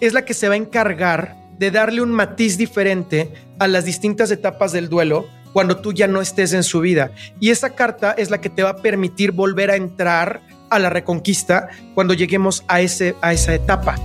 es 0.00 0.12
la 0.12 0.24
que 0.24 0.34
se 0.34 0.48
va 0.48 0.54
a 0.54 0.58
encargar 0.58 1.45
de 1.58 1.70
darle 1.70 2.02
un 2.02 2.10
matiz 2.10 2.58
diferente 2.58 3.32
a 3.58 3.68
las 3.68 3.84
distintas 3.84 4.30
etapas 4.30 4.72
del 4.72 4.88
duelo 4.88 5.26
cuando 5.52 5.78
tú 5.78 5.92
ya 5.92 6.06
no 6.06 6.20
estés 6.20 6.52
en 6.52 6.62
su 6.62 6.80
vida. 6.80 7.12
Y 7.40 7.50
esa 7.50 7.70
carta 7.70 8.12
es 8.12 8.30
la 8.30 8.40
que 8.40 8.50
te 8.50 8.62
va 8.62 8.70
a 8.70 8.76
permitir 8.82 9.32
volver 9.32 9.70
a 9.70 9.76
entrar 9.76 10.42
a 10.68 10.78
la 10.78 10.90
reconquista 10.90 11.68
cuando 11.94 12.14
lleguemos 12.14 12.64
a, 12.68 12.80
ese, 12.80 13.14
a 13.22 13.32
esa 13.32 13.54
etapa. 13.54 13.96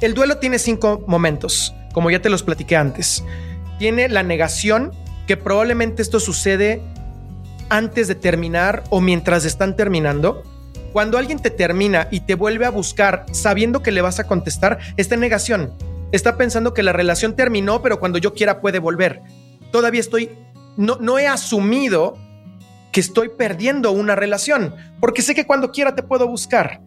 El 0.00 0.14
duelo 0.14 0.38
tiene 0.38 0.58
cinco 0.58 1.04
momentos, 1.06 1.72
como 1.92 2.10
ya 2.10 2.20
te 2.20 2.30
los 2.30 2.42
platiqué 2.42 2.76
antes. 2.76 3.22
Tiene 3.78 4.08
la 4.08 4.22
negación, 4.22 4.92
que 5.26 5.36
probablemente 5.36 6.02
esto 6.02 6.20
sucede 6.20 6.82
antes 7.68 8.08
de 8.08 8.14
terminar 8.14 8.84
o 8.90 9.00
mientras 9.00 9.44
están 9.44 9.76
terminando. 9.76 10.42
Cuando 10.92 11.16
alguien 11.16 11.38
te 11.38 11.50
termina 11.50 12.08
y 12.10 12.20
te 12.20 12.34
vuelve 12.34 12.66
a 12.66 12.70
buscar 12.70 13.24
sabiendo 13.32 13.82
que 13.82 13.92
le 13.92 14.02
vas 14.02 14.18
a 14.18 14.24
contestar, 14.24 14.78
está 14.96 15.14
en 15.14 15.20
negación. 15.20 15.72
Está 16.12 16.36
pensando 16.36 16.74
que 16.74 16.82
la 16.82 16.92
relación 16.92 17.34
terminó, 17.34 17.82
pero 17.82 17.98
cuando 17.98 18.18
yo 18.18 18.34
quiera 18.34 18.60
puede 18.60 18.78
volver. 18.78 19.22
Todavía 19.72 20.00
estoy, 20.00 20.30
no, 20.76 20.96
no 21.00 21.18
he 21.18 21.26
asumido 21.26 22.16
que 22.92 23.00
estoy 23.00 23.30
perdiendo 23.30 23.90
una 23.90 24.14
relación, 24.14 24.74
porque 25.00 25.22
sé 25.22 25.34
que 25.34 25.46
cuando 25.46 25.72
quiera 25.72 25.96
te 25.96 26.04
puedo 26.04 26.28
buscar. 26.28 26.80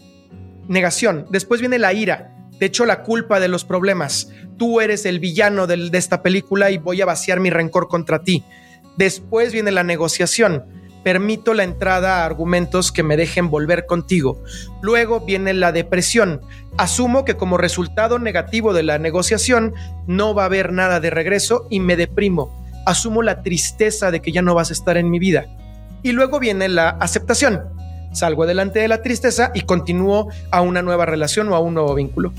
Negación. 0.67 1.27
Después 1.29 1.59
viene 1.59 1.79
la 1.79 1.93
ira. 1.93 2.33
Te 2.59 2.65
echo 2.65 2.85
la 2.85 3.03
culpa 3.03 3.39
de 3.39 3.49
los 3.49 3.65
problemas. 3.65 4.29
Tú 4.57 4.81
eres 4.81 5.05
el 5.05 5.19
villano 5.19 5.67
de 5.67 5.89
esta 5.93 6.23
película 6.23 6.71
y 6.71 6.77
voy 6.77 7.01
a 7.01 7.05
vaciar 7.05 7.39
mi 7.39 7.49
rencor 7.49 7.87
contra 7.87 8.23
ti. 8.23 8.43
Después 8.97 9.53
viene 9.53 9.71
la 9.71 9.83
negociación. 9.83 10.65
Permito 11.07 11.53
la 11.53 11.63
entrada 11.63 12.17
a 12.17 12.25
argumentos 12.25 12.91
que 12.91 13.01
me 13.01 13.15
dejen 13.15 13.49
volver 13.49 13.85
contigo. 13.85 14.43
Luego 14.81 15.21
viene 15.21 15.53
la 15.53 15.71
depresión. 15.71 16.41
Asumo 16.77 17.23
que 17.23 17.37
como 17.37 17.57
resultado 17.57 18.19
negativo 18.19 18.73
de 18.73 18.83
la 18.83 18.99
negociación 18.99 19.73
no 20.05 20.33
va 20.33 20.43
a 20.43 20.47
haber 20.47 20.73
nada 20.73 20.99
de 20.99 21.09
regreso 21.09 21.65
y 21.69 21.79
me 21.79 21.95
deprimo. 21.95 22.61
Asumo 22.85 23.23
la 23.23 23.41
tristeza 23.41 24.11
de 24.11 24.21
que 24.21 24.33
ya 24.33 24.41
no 24.41 24.53
vas 24.53 24.69
a 24.69 24.73
estar 24.73 24.97
en 24.97 25.09
mi 25.09 25.17
vida. 25.17 25.45
Y 26.03 26.11
luego 26.11 26.41
viene 26.41 26.67
la 26.67 26.89
aceptación. 26.89 27.61
Salgo 28.11 28.43
adelante 28.43 28.79
de 28.79 28.89
la 28.89 29.01
tristeza 29.01 29.51
y 29.53 29.61
continúo 29.61 30.27
a 30.51 30.59
una 30.59 30.81
nueva 30.81 31.05
relación 31.05 31.47
o 31.47 31.55
a 31.55 31.61
un 31.61 31.73
nuevo 31.73 31.95
vínculo. 31.95 32.33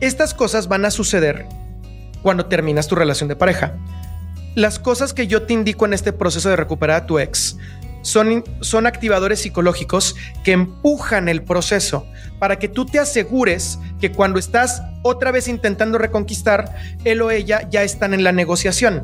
Estas 0.00 0.34
cosas 0.34 0.66
van 0.66 0.86
a 0.86 0.90
suceder 0.90 1.46
cuando 2.20 2.46
terminas 2.46 2.88
tu 2.88 2.96
relación 2.96 3.28
de 3.28 3.36
pareja 3.36 3.74
las 4.54 4.78
cosas 4.78 5.12
que 5.12 5.26
yo 5.26 5.42
te 5.42 5.52
indico 5.52 5.84
en 5.84 5.92
este 5.92 6.12
proceso 6.12 6.48
de 6.48 6.56
recuperar 6.56 7.02
a 7.02 7.06
tu 7.06 7.18
ex 7.18 7.56
son, 8.02 8.44
son 8.60 8.86
activadores 8.86 9.40
psicológicos 9.40 10.14
que 10.44 10.52
empujan 10.52 11.28
el 11.28 11.42
proceso 11.42 12.06
para 12.38 12.58
que 12.58 12.68
tú 12.68 12.86
te 12.86 12.98
asegures 12.98 13.78
que 14.00 14.12
cuando 14.12 14.38
estás 14.38 14.82
otra 15.02 15.32
vez 15.32 15.48
intentando 15.48 15.98
reconquistar, 15.98 16.74
él 17.04 17.22
o 17.22 17.30
ella 17.30 17.68
ya 17.70 17.82
están 17.82 18.12
en 18.14 18.22
la 18.22 18.32
negociación. 18.32 19.02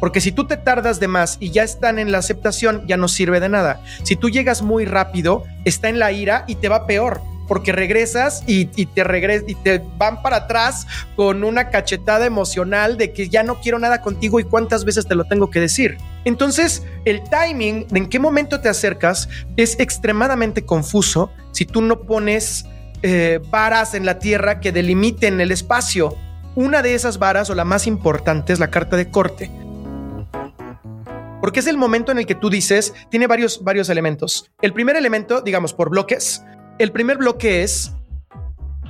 Porque 0.00 0.20
si 0.20 0.32
tú 0.32 0.48
te 0.48 0.56
tardas 0.56 0.98
de 0.98 1.06
más 1.06 1.36
y 1.38 1.50
ya 1.50 1.62
están 1.62 2.00
en 2.00 2.10
la 2.10 2.18
aceptación, 2.18 2.84
ya 2.88 2.96
no 2.96 3.06
sirve 3.06 3.38
de 3.38 3.48
nada. 3.48 3.80
Si 4.02 4.16
tú 4.16 4.30
llegas 4.30 4.60
muy 4.60 4.84
rápido, 4.84 5.44
está 5.64 5.88
en 5.88 6.00
la 6.00 6.10
ira 6.10 6.44
y 6.48 6.56
te 6.56 6.68
va 6.68 6.88
peor 6.88 7.20
porque 7.48 7.72
regresas 7.72 8.42
y, 8.46 8.66
te 8.66 9.04
regres 9.04 9.44
y 9.46 9.54
te 9.54 9.82
van 9.98 10.22
para 10.22 10.36
atrás 10.36 10.86
con 11.16 11.44
una 11.44 11.68
cachetada 11.68 12.26
emocional 12.26 12.96
de 12.96 13.12
que 13.12 13.28
ya 13.28 13.42
no 13.42 13.60
quiero 13.60 13.78
nada 13.78 14.00
contigo 14.00 14.40
y 14.40 14.44
cuántas 14.44 14.84
veces 14.84 15.06
te 15.06 15.14
lo 15.14 15.24
tengo 15.24 15.50
que 15.50 15.60
decir. 15.60 15.98
Entonces, 16.24 16.84
el 17.04 17.22
timing 17.24 17.86
de 17.88 17.98
en 17.98 18.08
qué 18.08 18.18
momento 18.18 18.60
te 18.60 18.68
acercas 18.68 19.28
es 19.56 19.78
extremadamente 19.78 20.64
confuso 20.64 21.30
si 21.52 21.66
tú 21.66 21.82
no 21.82 22.00
pones 22.02 22.64
eh, 23.02 23.40
varas 23.50 23.94
en 23.94 24.06
la 24.06 24.18
tierra 24.18 24.60
que 24.60 24.72
delimiten 24.72 25.40
el 25.40 25.50
espacio. 25.50 26.16
Una 26.54 26.82
de 26.82 26.94
esas 26.94 27.18
varas 27.18 27.50
o 27.50 27.54
la 27.54 27.64
más 27.64 27.86
importante 27.86 28.52
es 28.52 28.60
la 28.60 28.70
carta 28.70 28.96
de 28.96 29.10
corte. 29.10 29.50
Porque 31.40 31.58
es 31.58 31.66
el 31.66 31.76
momento 31.76 32.12
en 32.12 32.18
el 32.18 32.26
que 32.26 32.36
tú 32.36 32.50
dices, 32.50 32.94
tiene 33.10 33.26
varios, 33.26 33.64
varios 33.64 33.88
elementos. 33.88 34.52
El 34.60 34.72
primer 34.72 34.94
elemento, 34.94 35.40
digamos, 35.40 35.74
por 35.74 35.90
bloques, 35.90 36.44
el 36.78 36.92
primer 36.92 37.18
bloque 37.18 37.62
es 37.62 37.92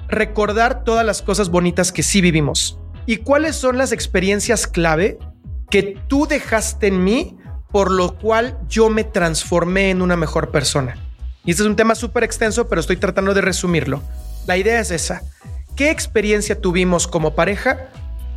recordar 0.09 0.85
todas 0.85 1.05
las 1.05 1.23
cosas 1.23 1.49
bonitas 1.49 1.93
que 1.93 2.03
sí 2.03 2.21
vivimos 2.21 2.79
y 3.07 3.19
cuáles 3.19 3.57
son 3.57 3.79
las 3.79 3.93
experiencias 3.93 4.67
clave 4.67 5.19
que 5.71 5.99
tú 6.09 6.27
dejaste 6.27 6.89
en 6.89 7.03
mí 7.03 7.39
por 7.73 7.91
lo 7.91 8.19
cual 8.19 8.59
yo 8.69 8.91
me 8.91 9.03
transformé 9.03 9.91
en 9.91 10.03
una 10.03 10.15
mejor 10.15 10.51
persona. 10.51 10.97
Y 11.45 11.51
este 11.51 11.63
es 11.63 11.69
un 11.69 11.75
tema 11.75 11.95
súper 11.95 12.23
extenso, 12.23 12.69
pero 12.69 12.81
estoy 12.81 12.99
tratando 12.99 13.35
de 13.35 13.41
resumirlo. 13.41 14.03
La 14.47 14.59
idea 14.59 14.79
es 14.79 14.91
esa. 14.91 15.23
¿Qué 15.75 15.91
experiencia 15.91 16.61
tuvimos 16.61 17.09
como 17.09 17.35
pareja 17.35 17.89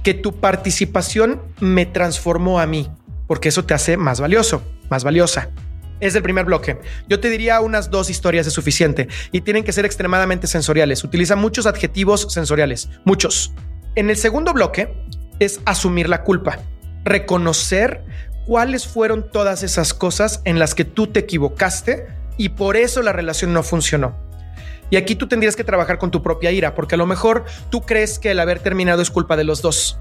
que 0.03 0.13
tu 0.13 0.39
participación 0.39 1.41
me 1.59 1.85
transformó 1.85 2.59
a 2.59 2.65
mí? 2.65 2.89
Porque 3.27 3.49
eso 3.49 3.65
te 3.65 3.73
hace 3.73 3.97
más 3.97 4.21
valioso, 4.21 4.63
más 4.89 5.03
valiosa. 5.03 5.49
Es 5.99 6.15
el 6.15 6.23
primer 6.23 6.45
bloque. 6.45 6.79
Yo 7.07 7.19
te 7.19 7.29
diría 7.29 7.61
unas 7.61 7.89
dos 7.89 8.09
historias 8.09 8.47
es 8.47 8.53
suficiente 8.53 9.07
y 9.31 9.41
tienen 9.41 9.63
que 9.63 9.71
ser 9.71 9.85
extremadamente 9.85 10.47
sensoriales. 10.47 11.03
Utiliza 11.03 11.35
muchos 11.35 11.65
adjetivos 11.65 12.27
sensoriales, 12.29 12.89
muchos. 13.05 13.53
En 13.95 14.09
el 14.09 14.17
segundo 14.17 14.53
bloque 14.53 14.93
es 15.39 15.61
asumir 15.65 16.09
la 16.09 16.23
culpa, 16.23 16.59
reconocer 17.03 18.03
cuáles 18.45 18.87
fueron 18.87 19.29
todas 19.31 19.63
esas 19.63 19.93
cosas 19.93 20.41
en 20.45 20.59
las 20.59 20.75
que 20.75 20.85
tú 20.85 21.07
te 21.07 21.21
equivocaste 21.21 22.07
y 22.37 22.49
por 22.49 22.75
eso 22.75 23.01
la 23.01 23.13
relación 23.13 23.53
no 23.53 23.63
funcionó. 23.63 24.17
Y 24.89 24.97
aquí 24.97 25.15
tú 25.15 25.27
tendrías 25.27 25.55
que 25.55 25.63
trabajar 25.63 25.97
con 25.97 26.11
tu 26.11 26.21
propia 26.21 26.51
ira, 26.51 26.75
porque 26.75 26.95
a 26.95 26.97
lo 26.97 27.07
mejor 27.07 27.45
tú 27.69 27.81
crees 27.81 28.19
que 28.19 28.31
el 28.31 28.39
haber 28.39 28.59
terminado 28.59 29.01
es 29.01 29.09
culpa 29.09 29.35
de 29.35 29.43
los 29.43 29.61
dos 29.61 29.97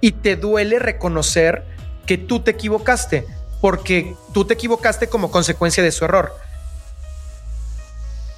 y 0.00 0.12
te 0.12 0.36
duele 0.36 0.78
reconocer 0.78 1.64
que 2.06 2.18
tú 2.18 2.40
te 2.40 2.52
equivocaste 2.52 3.26
porque 3.66 4.14
tú 4.32 4.44
te 4.44 4.54
equivocaste 4.54 5.08
como 5.08 5.32
consecuencia 5.32 5.82
de 5.82 5.90
su 5.90 6.04
error. 6.04 6.32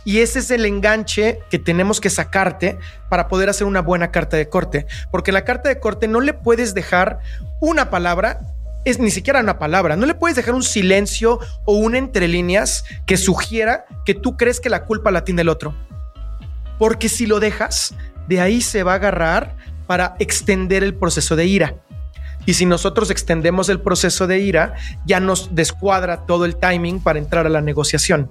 Y 0.02 0.20
ese 0.20 0.38
es 0.38 0.50
el 0.50 0.64
enganche 0.64 1.40
que 1.50 1.58
tenemos 1.58 2.00
que 2.00 2.08
sacarte 2.08 2.78
para 3.10 3.28
poder 3.28 3.50
hacer 3.50 3.66
una 3.66 3.82
buena 3.82 4.10
carta 4.10 4.38
de 4.38 4.48
corte. 4.48 4.86
Porque 5.10 5.30
la 5.30 5.44
carta 5.44 5.68
de 5.68 5.80
corte 5.80 6.08
no 6.08 6.22
le 6.22 6.32
puedes 6.32 6.72
dejar 6.72 7.18
una 7.60 7.90
palabra, 7.90 8.40
es 8.86 9.00
ni 9.00 9.10
siquiera 9.10 9.40
una 9.40 9.58
palabra, 9.58 9.96
no 9.96 10.06
le 10.06 10.14
puedes 10.14 10.34
dejar 10.34 10.54
un 10.54 10.62
silencio 10.62 11.40
o 11.66 11.74
un 11.74 11.94
entre 11.94 12.26
líneas 12.26 12.86
que 13.04 13.18
sugiera 13.18 13.84
que 14.06 14.14
tú 14.14 14.38
crees 14.38 14.60
que 14.60 14.70
la 14.70 14.86
culpa 14.86 15.10
la 15.10 15.24
tiene 15.24 15.42
el 15.42 15.50
otro. 15.50 15.74
Porque 16.78 17.10
si 17.10 17.26
lo 17.26 17.38
dejas, 17.38 17.94
de 18.28 18.40
ahí 18.40 18.62
se 18.62 18.82
va 18.82 18.92
a 18.92 18.94
agarrar 18.94 19.56
para 19.86 20.16
extender 20.20 20.82
el 20.82 20.94
proceso 20.94 21.36
de 21.36 21.44
ira. 21.44 21.74
Y 22.48 22.54
si 22.54 22.64
nosotros 22.64 23.10
extendemos 23.10 23.68
el 23.68 23.78
proceso 23.78 24.26
de 24.26 24.38
ira, 24.38 24.72
ya 25.04 25.20
nos 25.20 25.54
descuadra 25.54 26.24
todo 26.24 26.46
el 26.46 26.56
timing 26.56 26.98
para 26.98 27.18
entrar 27.18 27.44
a 27.44 27.50
la 27.50 27.60
negociación. 27.60 28.30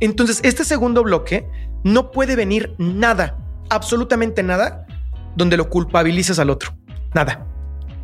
Entonces, 0.00 0.40
este 0.42 0.64
segundo 0.64 1.04
bloque 1.04 1.48
no 1.84 2.10
puede 2.10 2.34
venir 2.34 2.74
nada, 2.76 3.38
absolutamente 3.70 4.42
nada, 4.42 4.84
donde 5.36 5.56
lo 5.56 5.70
culpabilices 5.70 6.40
al 6.40 6.50
otro. 6.50 6.72
Nada. 7.14 7.46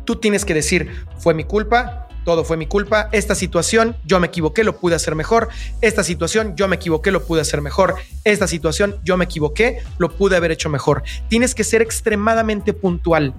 Tú 0.05 0.15
tienes 0.15 0.45
que 0.45 0.53
decir, 0.53 0.89
fue 1.17 1.33
mi 1.33 1.43
culpa, 1.43 2.07
todo 2.23 2.45
fue 2.45 2.55
mi 2.55 2.67
culpa, 2.67 3.09
esta 3.11 3.35
situación 3.35 3.97
yo 4.05 4.21
me 4.21 4.27
equivoqué, 4.27 4.63
lo 4.63 4.77
pude 4.77 4.95
hacer 4.95 5.13
mejor, 5.13 5.49
esta 5.81 6.05
situación 6.05 6.55
yo 6.55 6.69
me 6.69 6.77
equivoqué, 6.77 7.11
lo 7.11 7.25
pude 7.25 7.41
hacer 7.41 7.59
mejor, 7.59 7.95
esta 8.23 8.47
situación 8.47 8.95
yo 9.03 9.17
me 9.17 9.25
equivoqué, 9.25 9.79
lo 9.97 10.09
pude 10.09 10.37
haber 10.37 10.51
hecho 10.51 10.69
mejor. 10.69 11.03
Tienes 11.27 11.53
que 11.53 11.65
ser 11.65 11.81
extremadamente 11.81 12.71
puntual 12.71 13.33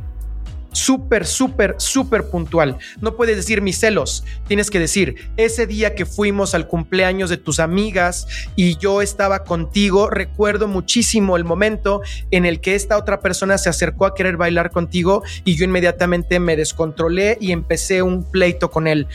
súper, 0.72 1.26
súper, 1.26 1.74
súper 1.78 2.28
puntual. 2.28 2.78
No 3.00 3.16
puedes 3.16 3.36
decir 3.36 3.62
mis 3.62 3.78
celos, 3.78 4.24
tienes 4.46 4.70
que 4.70 4.78
decir, 4.78 5.30
ese 5.36 5.66
día 5.66 5.94
que 5.94 6.06
fuimos 6.06 6.54
al 6.54 6.66
cumpleaños 6.66 7.30
de 7.30 7.36
tus 7.36 7.60
amigas 7.60 8.26
y 8.56 8.76
yo 8.78 9.02
estaba 9.02 9.44
contigo, 9.44 10.10
recuerdo 10.10 10.68
muchísimo 10.68 11.36
el 11.36 11.44
momento 11.44 12.02
en 12.30 12.46
el 12.46 12.60
que 12.60 12.74
esta 12.74 12.96
otra 12.96 13.20
persona 13.20 13.58
se 13.58 13.68
acercó 13.68 14.06
a 14.06 14.14
querer 14.14 14.36
bailar 14.36 14.70
contigo 14.70 15.22
y 15.44 15.56
yo 15.56 15.64
inmediatamente 15.64 16.40
me 16.40 16.56
descontrolé 16.56 17.38
y 17.40 17.52
empecé 17.52 18.02
un 18.02 18.24
pleito 18.24 18.70
con 18.70 18.86
él 18.86 19.06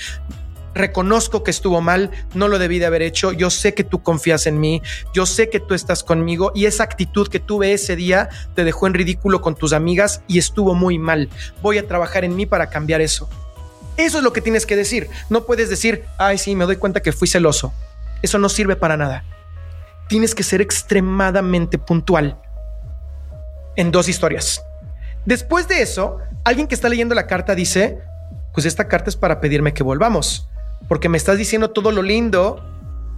reconozco 0.78 1.44
que 1.44 1.52
estuvo 1.52 1.82
mal, 1.82 2.12
no 2.34 2.48
lo 2.48 2.60
debí 2.60 2.80
de 2.80 2.86
haber 2.86 3.02
hecho, 3.02 3.32
yo 3.32 3.50
sé 3.50 3.74
que 3.74 3.84
tú 3.84 4.02
confías 4.02 4.48
en 4.48 4.60
mí, 4.60 4.82
yo 5.14 5.26
sé 5.26 5.50
que 5.50 5.60
tú 5.60 5.74
estás 5.74 6.04
conmigo 6.04 6.52
y 6.56 6.66
esa 6.66 6.84
actitud 6.84 7.28
que 7.28 7.40
tuve 7.40 7.74
ese 7.74 7.96
día 7.96 8.30
te 8.56 8.64
dejó 8.64 8.88
en 8.88 8.94
ridículo 8.94 9.42
con 9.42 9.56
tus 9.56 9.74
amigas 9.74 10.22
y 10.28 10.38
estuvo 10.38 10.74
muy 10.74 10.98
mal. 10.98 11.30
Voy 11.62 11.78
a 11.78 11.88
trabajar 11.88 12.24
en 12.24 12.36
mí 12.36 12.46
para 12.46 12.70
cambiar 12.70 13.02
eso. 13.02 13.30
Eso 13.98 14.20
es 14.20 14.24
lo 14.24 14.32
que 14.32 14.42
tienes 14.42 14.66
que 14.66 14.76
decir. 14.76 15.10
No 15.30 15.46
puedes 15.46 15.70
decir, 15.70 16.06
ay, 16.18 16.38
sí, 16.38 16.56
me 16.56 16.66
doy 16.66 16.76
cuenta 16.78 17.02
que 17.02 17.12
fui 17.12 17.28
celoso. 17.28 17.74
Eso 18.22 18.38
no 18.38 18.48
sirve 18.48 18.76
para 18.76 18.96
nada. 18.96 19.24
Tienes 20.08 20.36
que 20.36 20.44
ser 20.44 20.62
extremadamente 20.62 21.78
puntual 21.78 22.40
en 23.76 23.92
dos 23.92 24.08
historias. 24.08 24.62
Después 25.26 25.68
de 25.68 25.82
eso, 25.82 26.20
alguien 26.44 26.68
que 26.68 26.76
está 26.76 26.90
leyendo 26.90 27.16
la 27.16 27.28
carta 27.28 27.56
dice, 27.56 28.00
pues 28.54 28.66
esta 28.66 28.88
carta 28.88 29.10
es 29.10 29.16
para 29.16 29.42
pedirme 29.42 29.74
que 29.74 29.84
volvamos 29.84 30.48
porque 30.88 31.10
me 31.10 31.18
estás 31.18 31.38
diciendo 31.38 31.70
todo 31.72 31.92
lo 31.92 32.02
lindo 32.02 32.64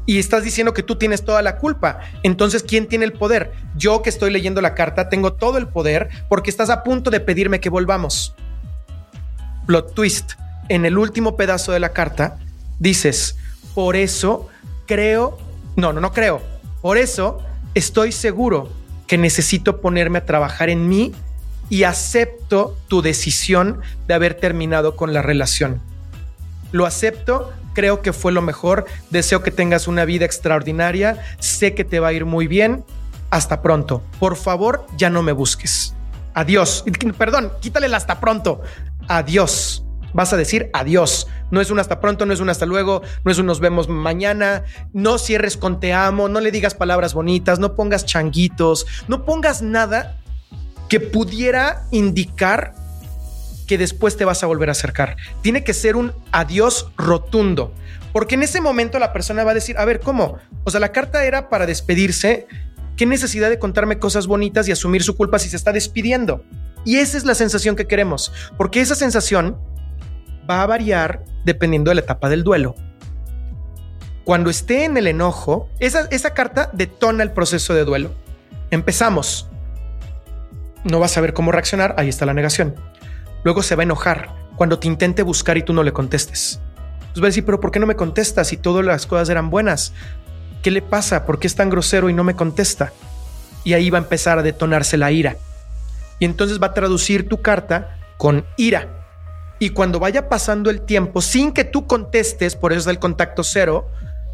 y 0.05 0.17
estás 0.17 0.43
diciendo 0.43 0.73
que 0.73 0.81
tú 0.81 0.95
tienes 0.95 1.23
toda 1.23 1.41
la 1.41 1.57
culpa. 1.57 1.99
Entonces, 2.23 2.63
¿quién 2.63 2.87
tiene 2.87 3.05
el 3.05 3.13
poder? 3.13 3.53
Yo 3.75 4.01
que 4.01 4.09
estoy 4.09 4.31
leyendo 4.31 4.61
la 4.61 4.73
carta 4.73 5.07
tengo 5.09 5.33
todo 5.33 5.57
el 5.57 5.67
poder 5.67 6.09
porque 6.29 6.49
estás 6.49 6.69
a 6.69 6.83
punto 6.83 7.11
de 7.11 7.19
pedirme 7.19 7.59
que 7.59 7.69
volvamos. 7.69 8.35
plot 9.67 9.93
twist, 9.93 10.31
en 10.67 10.85
el 10.85 10.97
último 10.97 11.37
pedazo 11.37 11.71
de 11.71 11.79
la 11.79 11.89
carta, 11.89 12.39
dices, 12.79 13.37
por 13.75 13.95
eso 13.95 14.47
creo, 14.87 15.37
no, 15.75 15.93
no, 15.93 16.01
no 16.01 16.11
creo, 16.11 16.41
por 16.81 16.97
eso 16.97 17.43
estoy 17.75 18.11
seguro 18.11 18.71
que 19.05 19.17
necesito 19.17 19.79
ponerme 19.79 20.19
a 20.19 20.25
trabajar 20.25 20.69
en 20.69 20.87
mí 20.87 21.13
y 21.69 21.83
acepto 21.83 22.77
tu 22.87 23.01
decisión 23.01 23.81
de 24.07 24.13
haber 24.15 24.33
terminado 24.33 24.95
con 24.95 25.13
la 25.13 25.21
relación. 25.21 25.81
Lo 26.71 26.85
acepto, 26.85 27.51
creo 27.73 28.01
que 28.01 28.13
fue 28.13 28.31
lo 28.31 28.41
mejor, 28.41 28.85
deseo 29.09 29.41
que 29.41 29.51
tengas 29.51 29.87
una 29.87 30.05
vida 30.05 30.25
extraordinaria, 30.25 31.21
sé 31.39 31.73
que 31.73 31.83
te 31.83 31.99
va 31.99 32.09
a 32.09 32.13
ir 32.13 32.25
muy 32.25 32.47
bien, 32.47 32.83
hasta 33.29 33.61
pronto. 33.61 34.03
Por 34.19 34.35
favor, 34.35 34.85
ya 34.97 35.09
no 35.09 35.23
me 35.23 35.31
busques. 35.31 35.95
Adiós. 36.33 36.83
Perdón, 37.17 37.51
quítale 37.61 37.87
el 37.87 37.93
hasta 37.93 38.19
pronto. 38.19 38.61
Adiós. 39.07 39.83
Vas 40.13 40.33
a 40.33 40.37
decir 40.37 40.69
adiós. 40.73 41.27
No 41.51 41.61
es 41.61 41.69
un 41.69 41.79
hasta 41.79 41.99
pronto, 41.99 42.25
no 42.25 42.33
es 42.33 42.39
un 42.39 42.49
hasta 42.49 42.65
luego, 42.65 43.01
no 43.23 43.31
es 43.31 43.37
un 43.37 43.45
nos 43.45 43.59
vemos 43.59 43.89
mañana. 43.89 44.63
No 44.93 45.17
cierres 45.17 45.57
con 45.57 45.79
te 45.79 45.93
amo, 45.93 46.29
no 46.29 46.39
le 46.39 46.51
digas 46.51 46.73
palabras 46.73 47.13
bonitas, 47.13 47.59
no 47.59 47.75
pongas 47.75 48.05
changuitos, 48.05 48.85
no 49.07 49.25
pongas 49.25 49.61
nada 49.61 50.17
que 50.87 50.99
pudiera 50.99 51.87
indicar 51.91 52.73
que 53.69 53.77
después 53.77 54.17
te 54.17 54.25
vas 54.25 54.41
a 54.41 54.47
volver 54.47 54.69
a 54.69 54.71
acercar. 54.71 55.15
Tiene 55.43 55.63
que 55.63 55.75
ser 55.75 55.95
un 55.95 56.11
adiós 56.31 56.89
rotundo, 56.97 57.71
porque 58.11 58.33
en 58.33 58.41
ese 58.41 58.61
momento 58.61 58.97
la 58.97 59.13
persona 59.13 59.43
va 59.43 59.51
a 59.51 59.53
decir, 59.53 59.77
a 59.77 59.85
ver, 59.85 59.99
¿cómo? 59.99 60.39
O 60.63 60.71
sea, 60.71 60.79
la 60.79 60.91
carta 60.91 61.23
era 61.23 61.49
para 61.49 61.67
despedirse. 61.67 62.47
¿Qué 62.97 63.05
necesidad 63.05 63.47
de 63.47 63.59
contarme 63.59 63.99
cosas 63.99 64.25
bonitas 64.25 64.67
y 64.67 64.71
asumir 64.71 65.03
su 65.03 65.15
culpa 65.15 65.37
si 65.37 65.49
se 65.49 65.55
está 65.55 65.71
despidiendo? 65.71 66.43
Y 66.83 66.97
esa 66.97 67.15
es 67.15 67.25
la 67.25 67.35
sensación 67.35 67.75
que 67.75 67.85
queremos, 67.85 68.33
porque 68.57 68.81
esa 68.81 68.95
sensación 68.95 69.55
va 70.49 70.63
a 70.63 70.65
variar 70.65 71.23
dependiendo 71.45 71.91
de 71.91 71.95
la 71.95 72.01
etapa 72.01 72.27
del 72.27 72.43
duelo. 72.43 72.73
Cuando 74.23 74.49
esté 74.49 74.85
en 74.85 74.97
el 74.97 75.05
enojo, 75.05 75.69
esa, 75.79 76.07
esa 76.09 76.33
carta 76.33 76.71
detona 76.73 77.21
el 77.21 77.33
proceso 77.33 77.75
de 77.75 77.85
duelo. 77.85 78.15
Empezamos. 78.71 79.47
No 80.85 80.99
vas 80.99 81.11
a 81.11 81.15
saber 81.15 81.33
cómo 81.33 81.51
reaccionar, 81.51 81.93
ahí 81.99 82.09
está 82.09 82.25
la 82.25 82.33
negación. 82.33 82.73
Luego 83.43 83.63
se 83.63 83.75
va 83.75 83.83
a 83.83 83.85
enojar 83.85 84.35
cuando 84.55 84.79
te 84.79 84.87
intente 84.87 85.23
buscar 85.23 85.57
y 85.57 85.63
tú 85.63 85.73
no 85.73 85.83
le 85.83 85.93
contestes. 85.93 86.59
Pues 87.11 87.23
va 87.23 87.25
a 87.25 87.29
decir, 87.29 87.45
pero 87.45 87.59
¿por 87.59 87.71
qué 87.71 87.79
no 87.79 87.87
me 87.87 87.95
contestas 87.95 88.47
si 88.47 88.57
todas 88.57 88.85
las 88.85 89.05
cosas 89.05 89.29
eran 89.29 89.49
buenas? 89.49 89.93
¿Qué 90.61 90.71
le 90.71 90.81
pasa? 90.81 91.25
¿Por 91.25 91.39
qué 91.39 91.47
es 91.47 91.55
tan 91.55 91.69
grosero 91.69 92.09
y 92.09 92.13
no 92.13 92.23
me 92.23 92.35
contesta? 92.35 92.91
Y 93.63 93.73
ahí 93.73 93.89
va 93.89 93.97
a 93.97 94.01
empezar 94.01 94.39
a 94.39 94.43
detonarse 94.43 94.97
la 94.97 95.11
ira. 95.11 95.37
Y 96.19 96.25
entonces 96.25 96.61
va 96.61 96.67
a 96.67 96.73
traducir 96.73 97.29
tu 97.29 97.41
carta 97.41 97.97
con 98.17 98.45
ira 98.57 98.99
y 99.59 99.71
cuando 99.71 99.99
vaya 99.99 100.29
pasando 100.29 100.69
el 100.69 100.81
tiempo, 100.81 101.21
sin 101.21 101.51
que 101.51 101.65
tú 101.65 101.85
contestes, 101.85 102.55
por 102.55 102.71
eso 102.71 102.79
es 102.79 102.87
el 102.87 102.99
contacto 102.99 103.43
cero, 103.43 103.89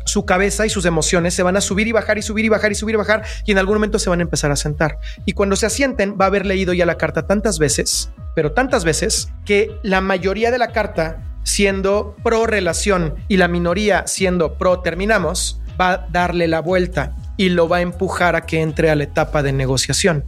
su 0.06 0.26
cabeza 0.26 0.66
y 0.66 0.70
sus 0.70 0.86
emociones 0.86 1.34
se 1.34 1.44
van 1.44 1.58
a 1.58 1.62
subir 1.62 1.88
y 1.88 1.92
bajar 1.92 2.18
y 2.18 2.22
subir 2.22 2.46
y 2.46 2.50
bajar 2.50 2.72
y 2.72 2.76
subir 2.76 2.96
y 2.96 2.98
bajar 2.98 3.24
y 3.46 3.52
en 3.52 3.58
algún 3.58 3.76
momento 3.76 4.00
se 4.00 4.10
van 4.10 4.20
a 4.20 4.24
empezar 4.24 4.52
a 4.52 4.56
sentar. 4.56 5.00
Y 5.26 5.34
cuando 5.34 5.56
se 5.56 5.66
asienten 5.66 6.16
va 6.20 6.26
a 6.26 6.28
haber 6.28 6.46
leído 6.46 6.74
ya 6.74 6.86
la 6.86 6.98
carta 6.98 7.28
tantas 7.28 7.60
veces, 7.60 8.12
pero 8.36 8.54
tantas 8.54 8.86
veces, 8.86 9.30
que 9.46 9.78
la 9.84 10.02
mayoría 10.02 10.52
de 10.52 10.58
la 10.58 10.72
carta 10.72 11.24
siendo 11.44 12.16
pro 12.24 12.48
relación 12.48 13.16
y 13.28 13.38
la 13.38 13.48
minoría 13.48 14.08
siendo 14.08 14.56
pro 14.56 14.80
terminamos, 14.80 15.62
va 15.80 15.92
a 15.92 16.08
darle 16.12 16.48
la 16.48 16.60
vuelta 16.60 17.16
y 17.38 17.50
lo 17.50 17.68
va 17.68 17.78
a 17.78 17.82
empujar 17.82 18.36
a 18.36 18.46
que 18.46 18.62
entre 18.62 18.90
a 18.90 18.96
la 18.96 19.04
etapa 19.04 19.44
de 19.44 19.54
negociación. 19.54 20.26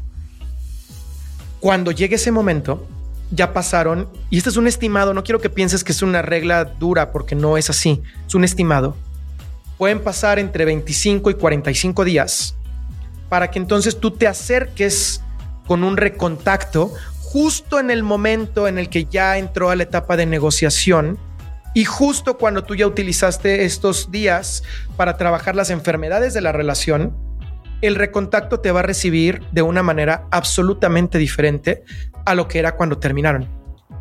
Cuando 1.60 1.92
llegue 1.92 2.16
ese 2.16 2.32
momento, 2.32 2.88
ya 3.32 3.52
pasaron, 3.54 4.10
y 4.30 4.38
este 4.38 4.50
es 4.50 4.58
un 4.58 4.68
estimado, 4.68 5.14
no 5.14 5.24
quiero 5.24 5.42
que 5.42 5.50
pienses 5.50 5.84
que 5.84 5.92
es 5.92 6.02
una 6.02 6.22
regla 6.22 6.66
dura 6.66 7.12
porque 7.12 7.36
no 7.36 7.58
es 7.58 7.70
así, 7.70 8.02
es 8.26 8.36
un 8.36 8.44
estimado. 8.44 8.96
Pueden 9.78 10.02
pasar 10.02 10.40
entre 10.40 10.66
25 10.66 11.30
y 11.30 11.34
45 11.36 12.04
días 12.04 12.56
para 13.30 13.52
que 13.52 13.60
entonces 13.60 14.00
tú 14.00 14.12
te 14.12 14.28
acerques 14.28 15.22
con 15.68 15.84
un 15.84 15.98
recontacto 15.98 16.94
justo 17.22 17.80
en 17.80 17.92
el 17.92 18.04
momento 18.04 18.68
en 18.68 18.78
el 18.78 18.90
que 18.90 19.06
ya 19.06 19.38
entró 19.38 19.70
a 19.70 19.76
la 19.76 19.84
etapa 19.84 20.16
de 20.16 20.26
negociación 20.26 21.20
y 21.74 21.86
justo 21.86 22.38
cuando 22.38 22.64
tú 22.64 22.74
ya 22.74 22.88
utilizaste 22.88 23.66
estos 23.66 24.10
días 24.10 24.64
para 24.96 25.18
trabajar 25.18 25.56
las 25.56 25.70
enfermedades 25.70 26.34
de 26.34 26.42
la 26.42 26.52
relación, 26.52 27.16
el 27.82 27.96
recontacto 27.96 28.62
te 28.62 28.72
va 28.72 28.80
a 28.80 28.84
recibir 28.84 29.44
de 29.52 29.62
una 29.62 29.84
manera 29.84 30.26
absolutamente 30.32 31.20
diferente 31.20 31.84
a 32.26 32.34
lo 32.34 32.48
que 32.48 32.60
era 32.60 32.76
cuando 32.76 32.98
terminaron. 32.98 33.48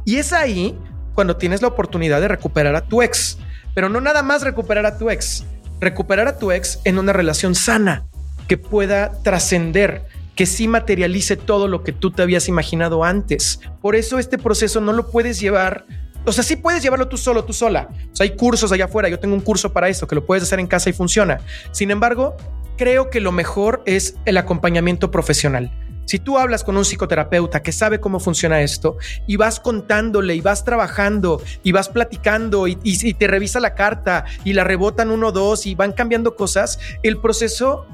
Y 0.07 0.17
es 0.17 0.33
ahí 0.33 0.79
cuando 1.15 1.37
tienes 1.37 1.61
la 1.61 1.69
oportunidad 1.69 2.21
de 2.21 2.29
recuperar 2.29 2.77
a 2.77 2.87
tu 2.87 3.03
ex, 3.03 3.39
pero 3.75 3.89
no 3.89 4.01
nada 4.01 4.23
más 4.23 4.43
recuperar 4.43 4.87
a 4.87 4.97
tu 4.97 5.11
ex, 5.11 5.45
recuperar 5.81 6.29
a 6.29 6.39
tu 6.39 6.53
ex 6.53 6.81
en 6.85 6.99
una 6.99 7.13
relación 7.13 7.55
sana 7.55 8.07
que 8.49 8.57
pueda 8.57 9.13
trascender, 9.23 10.03
que 10.35 10.47
sí 10.47 10.69
materialice 10.69 11.37
todo 11.37 11.69
lo 11.69 11.83
que 11.83 11.93
tú 11.93 12.11
te 12.11 12.23
habías 12.23 12.49
imaginado 12.49 13.05
antes. 13.05 13.61
Por 13.81 13.97
eso 13.97 14.19
este 14.19 14.39
proceso 14.39 14.81
no 14.81 14.93
lo 14.93 15.11
puedes 15.11 15.41
llevar 15.41 15.87
o 16.27 16.33
sea, 16.33 16.43
sí 16.43 16.57
puedes 16.57 16.83
llevarlo 16.83 17.07
tú 17.07 17.17
solo, 17.17 17.45
tú 17.45 17.53
sola. 17.53 17.89
O 18.13 18.17
sea, 18.17 18.25
hay 18.25 18.35
cursos 18.35 18.73
allá 18.73 18.87
afuera. 18.87 19.09
Yo 19.09 19.21
tengo 19.21 19.35
un 19.37 19.41
curso 19.41 19.73
para 19.73 19.89
eso 19.89 20.09
que 20.09 20.17
lo 20.17 20.27
puedes 20.27 20.43
hacer 20.43 20.59
en 20.59 20.67
casa 20.67 20.91
y 20.91 20.93
funciona. 20.93 21.39
Sin 21.71 21.93
embargo, 21.93 22.37
creo 22.77 23.11
que 23.11 23.21
lo 23.21 23.31
mejor 23.31 23.83
es 23.87 24.17
el 24.25 24.37
acompañamiento 24.37 25.13
profesional. 25.13 25.71
Si 26.07 26.21
tú 26.21 26.39
hablas 26.39 26.63
con 26.63 26.77
un 26.77 26.85
psicoterapeuta 26.85 27.63
que 27.63 27.73
sabe 27.73 27.99
cómo 27.99 28.21
funciona 28.21 28.63
esto 28.63 28.97
y 29.27 29.37
vas 29.37 29.59
contándole 29.59 30.37
y 30.37 30.41
vas 30.41 30.65
trabajando 30.65 31.43
y 31.65 31.73
vas 31.73 31.89
platicando 31.89 32.69
y, 32.69 32.77
te 33.15 33.27
revisa 33.27 33.59
la 33.59 33.75
carta 33.75 34.25
y 34.45 34.53
la 34.53 34.63
rebotan 34.63 35.11
uno 35.11 35.29
o 35.29 35.33
dos 35.33 35.67
y 35.67 35.75
van 35.75 35.93
cambiando 35.93 36.37
cosas, 36.37 36.79
el 37.03 37.19
proceso, 37.19 37.87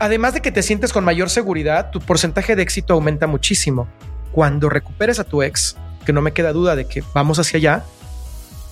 además 0.00 0.32
de 0.32 0.40
que 0.40 0.50
te 0.50 0.62
sientes 0.62 0.94
con 0.94 1.04
mayor 1.04 1.28
seguridad, 1.28 1.90
tu 1.90 2.00
porcentaje 2.00 2.56
de 2.56 2.62
éxito 2.62 2.94
aumenta 2.94 3.26
muchísimo. 3.26 3.86
Cuando 4.32 4.70
recuperes 4.70 5.20
a 5.20 5.24
tu 5.24 5.42
ex, 5.42 5.76
que 6.06 6.12
no 6.14 6.22
me 6.22 6.32
queda 6.32 6.54
duda 6.54 6.74
de 6.74 6.86
que 6.86 7.04
vamos 7.12 7.38
hacia 7.38 7.58
allá, 7.58 7.84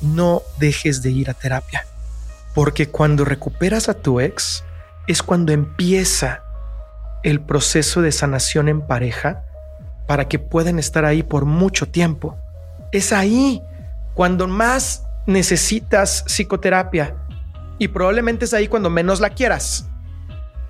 no 0.01 0.43
dejes 0.59 1.03
de 1.03 1.11
ir 1.11 1.29
a 1.29 1.35
terapia. 1.35 1.87
Porque 2.55 2.89
cuando 2.89 3.27
recuperas 3.27 3.91
a 3.91 3.95
tu 3.95 4.21
ex 4.21 4.65
es 5.07 5.23
cuando 5.23 5.53
empieza 5.53 6.46
el 7.27 7.41
proceso 7.41 8.03
de 8.03 8.13
sanación 8.13 8.69
en 8.69 8.81
pareja 8.81 9.43
para 10.07 10.29
que 10.29 10.39
puedan 10.39 10.79
estar 10.79 11.05
ahí 11.05 11.25
por 11.25 11.45
mucho 11.45 11.89
tiempo. 11.89 12.37
Es 12.93 13.13
ahí 13.13 13.61
cuando 14.15 14.47
más 14.47 15.03
necesitas 15.27 16.23
psicoterapia 16.29 17.17
y 17.79 17.89
probablemente 17.89 18.45
es 18.45 18.55
ahí 18.55 18.69
cuando 18.69 18.91
menos 18.91 19.19
la 19.19 19.31
quieras, 19.31 19.89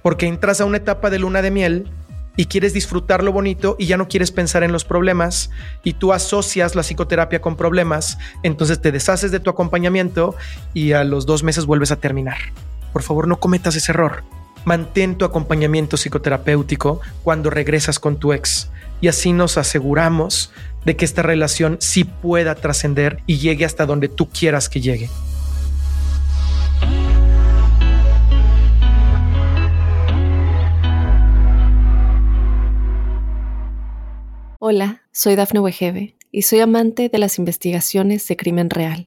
porque 0.02 0.26
entras 0.26 0.62
a 0.62 0.64
una 0.64 0.78
etapa 0.78 1.10
de 1.10 1.18
luna 1.18 1.42
de 1.42 1.50
miel 1.50 1.90
y 2.36 2.46
quieres 2.46 2.72
disfrutar 2.72 3.22
lo 3.22 3.32
bonito 3.32 3.76
y 3.78 3.84
ya 3.84 3.98
no 3.98 4.08
quieres 4.08 4.32
pensar 4.32 4.62
en 4.62 4.72
los 4.72 4.86
problemas 4.86 5.50
y 5.84 5.92
tú 5.92 6.14
asocias 6.14 6.74
la 6.74 6.82
psicoterapia 6.82 7.42
con 7.42 7.56
problemas, 7.56 8.16
entonces 8.42 8.80
te 8.80 8.92
deshaces 8.92 9.30
de 9.30 9.40
tu 9.40 9.50
acompañamiento 9.50 10.34
y 10.72 10.92
a 10.92 11.04
los 11.04 11.26
dos 11.26 11.42
meses 11.42 11.66
vuelves 11.66 11.92
a 11.92 11.96
terminar. 11.96 12.38
Por 12.94 13.02
favor, 13.02 13.28
no 13.28 13.38
cometas 13.38 13.76
ese 13.76 13.92
error. 13.92 14.24
Mantén 14.66 15.14
tu 15.16 15.24
acompañamiento 15.24 15.96
psicoterapéutico 15.96 17.00
cuando 17.22 17.50
regresas 17.50 18.00
con 18.00 18.18
tu 18.18 18.32
ex 18.32 18.68
y 19.00 19.06
así 19.06 19.32
nos 19.32 19.58
aseguramos 19.58 20.50
de 20.84 20.96
que 20.96 21.04
esta 21.04 21.22
relación 21.22 21.76
sí 21.80 22.02
pueda 22.02 22.56
trascender 22.56 23.22
y 23.28 23.38
llegue 23.38 23.64
hasta 23.64 23.86
donde 23.86 24.08
tú 24.08 24.28
quieras 24.28 24.68
que 24.68 24.80
llegue. 24.80 25.08
Hola, 34.58 35.02
soy 35.12 35.36
Dafne 35.36 35.60
Wegebe 35.60 36.16
y 36.32 36.42
soy 36.42 36.58
amante 36.58 37.08
de 37.08 37.18
las 37.18 37.38
investigaciones 37.38 38.26
de 38.26 38.36
crimen 38.36 38.68
real. 38.70 39.06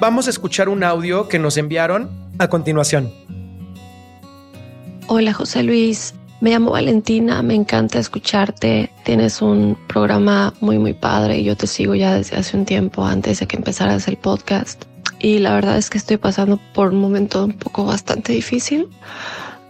Vamos 0.00 0.28
a 0.28 0.30
escuchar 0.30 0.68
un 0.68 0.84
audio 0.84 1.26
que 1.26 1.40
nos 1.40 1.56
enviaron 1.56 2.08
a 2.38 2.46
continuación. 2.46 3.12
Hola 5.08 5.32
José 5.32 5.64
Luis, 5.64 6.14
Me 6.40 6.50
llamo 6.50 6.70
Valentina, 6.70 7.42
me 7.42 7.56
encanta 7.56 7.98
escucharte. 7.98 8.92
Tienes 9.04 9.42
un 9.42 9.76
programa 9.88 10.54
muy, 10.60 10.78
muy 10.78 10.94
padre 10.94 11.38
y 11.38 11.44
yo 11.44 11.56
te 11.56 11.66
sigo 11.66 11.96
ya 11.96 12.14
desde 12.14 12.36
hace 12.36 12.56
un 12.56 12.64
tiempo 12.64 13.04
antes 13.04 13.40
de 13.40 13.48
que 13.48 13.56
empezaras 13.56 14.06
el 14.06 14.16
podcast. 14.16 14.84
Y 15.18 15.40
la 15.40 15.54
verdad 15.54 15.76
es 15.76 15.90
que 15.90 15.98
estoy 15.98 16.16
pasando 16.16 16.60
por 16.74 16.90
un 16.90 17.00
momento 17.00 17.46
un 17.46 17.54
poco 17.54 17.84
bastante 17.84 18.32
difícil. 18.32 18.86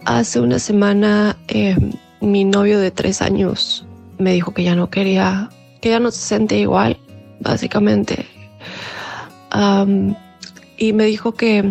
Hace 0.05 0.41
una 0.41 0.59
semana 0.59 1.37
eh, 1.47 1.75
mi 2.21 2.43
novio 2.43 2.79
de 2.79 2.91
tres 2.91 3.23
años 3.23 3.83
me 4.19 4.33
dijo 4.33 4.53
que 4.53 4.63
ya 4.63 4.75
no 4.75 4.91
quería, 4.91 5.49
que 5.81 5.89
ya 5.89 5.99
no 5.99 6.11
se 6.11 6.21
sentía 6.21 6.59
igual, 6.59 6.99
básicamente. 7.39 8.27
Y 10.77 10.93
me 10.93 11.05
dijo 11.05 11.33
que 11.33 11.63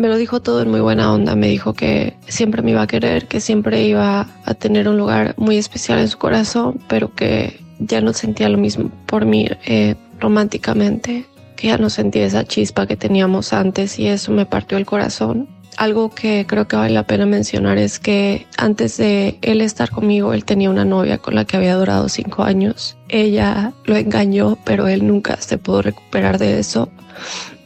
me 0.00 0.08
lo 0.08 0.16
dijo 0.16 0.40
todo 0.40 0.62
en 0.62 0.70
muy 0.70 0.80
buena 0.80 1.12
onda. 1.12 1.36
Me 1.36 1.48
dijo 1.48 1.74
que 1.74 2.16
siempre 2.26 2.62
me 2.62 2.70
iba 2.70 2.80
a 2.80 2.86
querer, 2.86 3.26
que 3.28 3.38
siempre 3.38 3.84
iba 3.84 4.28
a 4.46 4.54
tener 4.54 4.88
un 4.88 4.96
lugar 4.96 5.34
muy 5.36 5.58
especial 5.58 5.98
en 5.98 6.08
su 6.08 6.16
corazón, 6.16 6.80
pero 6.88 7.14
que 7.14 7.60
ya 7.78 8.00
no 8.00 8.14
sentía 8.14 8.48
lo 8.48 8.56
mismo 8.56 8.90
por 9.04 9.26
mí 9.26 9.46
eh, 9.66 9.96
románticamente, 10.18 11.26
que 11.54 11.68
ya 11.68 11.76
no 11.76 11.90
sentía 11.90 12.24
esa 12.24 12.44
chispa 12.44 12.86
que 12.86 12.96
teníamos 12.96 13.52
antes 13.52 13.98
y 13.98 14.06
eso 14.06 14.32
me 14.32 14.46
partió 14.46 14.78
el 14.78 14.86
corazón. 14.86 15.48
Algo 15.80 16.10
que 16.10 16.44
creo 16.46 16.68
que 16.68 16.76
vale 16.76 16.92
la 16.92 17.06
pena 17.06 17.24
mencionar 17.24 17.78
es 17.78 17.98
que 17.98 18.46
antes 18.58 18.98
de 18.98 19.38
él 19.40 19.62
estar 19.62 19.88
conmigo, 19.88 20.34
él 20.34 20.44
tenía 20.44 20.68
una 20.68 20.84
novia 20.84 21.16
con 21.16 21.34
la 21.34 21.46
que 21.46 21.56
había 21.56 21.74
durado 21.74 22.10
cinco 22.10 22.42
años. 22.42 22.98
Ella 23.08 23.72
lo 23.86 23.96
engañó, 23.96 24.58
pero 24.62 24.88
él 24.88 25.06
nunca 25.06 25.38
se 25.40 25.56
pudo 25.56 25.80
recuperar 25.80 26.36
de 26.36 26.58
eso. 26.58 26.90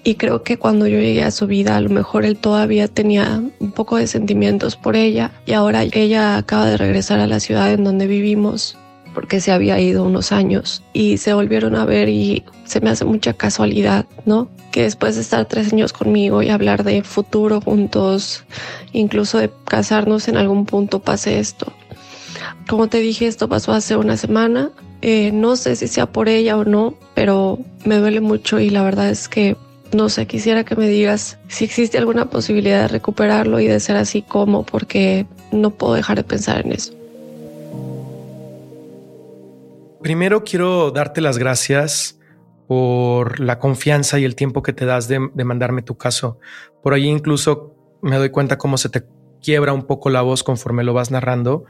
Y 0.04 0.14
creo 0.14 0.44
que 0.44 0.58
cuando 0.58 0.86
yo 0.86 1.00
llegué 1.00 1.24
a 1.24 1.32
su 1.32 1.48
vida, 1.48 1.76
a 1.76 1.80
lo 1.80 1.90
mejor 1.90 2.24
él 2.24 2.36
todavía 2.36 2.86
tenía 2.86 3.42
un 3.58 3.72
poco 3.72 3.96
de 3.96 4.06
sentimientos 4.06 4.76
por 4.76 4.94
ella. 4.94 5.32
Y 5.44 5.54
ahora 5.54 5.82
ella 5.82 6.36
acaba 6.36 6.66
de 6.66 6.76
regresar 6.76 7.18
a 7.18 7.26
la 7.26 7.40
ciudad 7.40 7.72
en 7.72 7.82
donde 7.82 8.06
vivimos 8.06 8.78
porque 9.14 9.40
se 9.40 9.52
había 9.52 9.78
ido 9.80 10.04
unos 10.04 10.32
años 10.32 10.82
y 10.92 11.18
se 11.18 11.32
volvieron 11.32 11.76
a 11.76 11.84
ver 11.84 12.08
y 12.08 12.44
se 12.64 12.80
me 12.80 12.90
hace 12.90 13.04
mucha 13.04 13.32
casualidad, 13.32 14.06
¿no? 14.26 14.50
Que 14.72 14.82
después 14.82 15.14
de 15.14 15.22
estar 15.22 15.46
tres 15.46 15.72
años 15.72 15.92
conmigo 15.92 16.42
y 16.42 16.50
hablar 16.50 16.84
de 16.84 17.02
futuro 17.02 17.60
juntos, 17.60 18.44
incluso 18.92 19.38
de 19.38 19.50
casarnos 19.64 20.28
en 20.28 20.36
algún 20.36 20.66
punto, 20.66 21.00
pase 21.00 21.38
esto. 21.38 21.72
Como 22.68 22.88
te 22.88 22.98
dije, 22.98 23.26
esto 23.26 23.48
pasó 23.48 23.72
hace 23.72 23.96
una 23.96 24.16
semana. 24.16 24.70
Eh, 25.02 25.30
no 25.32 25.56
sé 25.56 25.76
si 25.76 25.86
sea 25.86 26.06
por 26.06 26.28
ella 26.28 26.56
o 26.56 26.64
no, 26.64 26.94
pero 27.14 27.58
me 27.84 27.96
duele 27.96 28.20
mucho 28.20 28.58
y 28.58 28.70
la 28.70 28.82
verdad 28.82 29.10
es 29.10 29.28
que 29.28 29.56
no 29.94 30.08
sé, 30.08 30.26
quisiera 30.26 30.64
que 30.64 30.74
me 30.74 30.88
digas 30.88 31.38
si 31.48 31.64
existe 31.64 31.98
alguna 31.98 32.28
posibilidad 32.28 32.82
de 32.82 32.88
recuperarlo 32.88 33.60
y 33.60 33.68
de 33.68 33.78
ser 33.78 33.96
así 33.96 34.22
como, 34.22 34.64
porque 34.64 35.26
no 35.52 35.70
puedo 35.70 35.94
dejar 35.94 36.16
de 36.16 36.24
pensar 36.24 36.66
en 36.66 36.72
eso. 36.72 36.92
Primero 40.04 40.44
quiero 40.44 40.90
darte 40.90 41.22
las 41.22 41.38
gracias 41.38 42.20
por 42.68 43.40
la 43.40 43.58
confianza 43.58 44.18
y 44.18 44.24
el 44.24 44.34
tiempo 44.34 44.62
que 44.62 44.74
te 44.74 44.84
das 44.84 45.08
de, 45.08 45.18
mandarme 45.18 45.80
tu 45.80 45.96
caso. 45.96 46.38
Por 46.82 46.92
ahí 46.92 47.06
incluso 47.06 47.74
me 48.02 48.18
doy 48.18 48.28
cuenta 48.28 48.58
cómo 48.58 48.76
se 48.76 48.90
te 48.90 49.06
quiebra 49.42 49.72
un 49.72 49.86
poco 49.86 50.10
la 50.10 50.20
voz 50.20 50.42
conforme 50.42 50.84
lo 50.84 50.92
vas 50.92 51.10
narrando, 51.10 51.64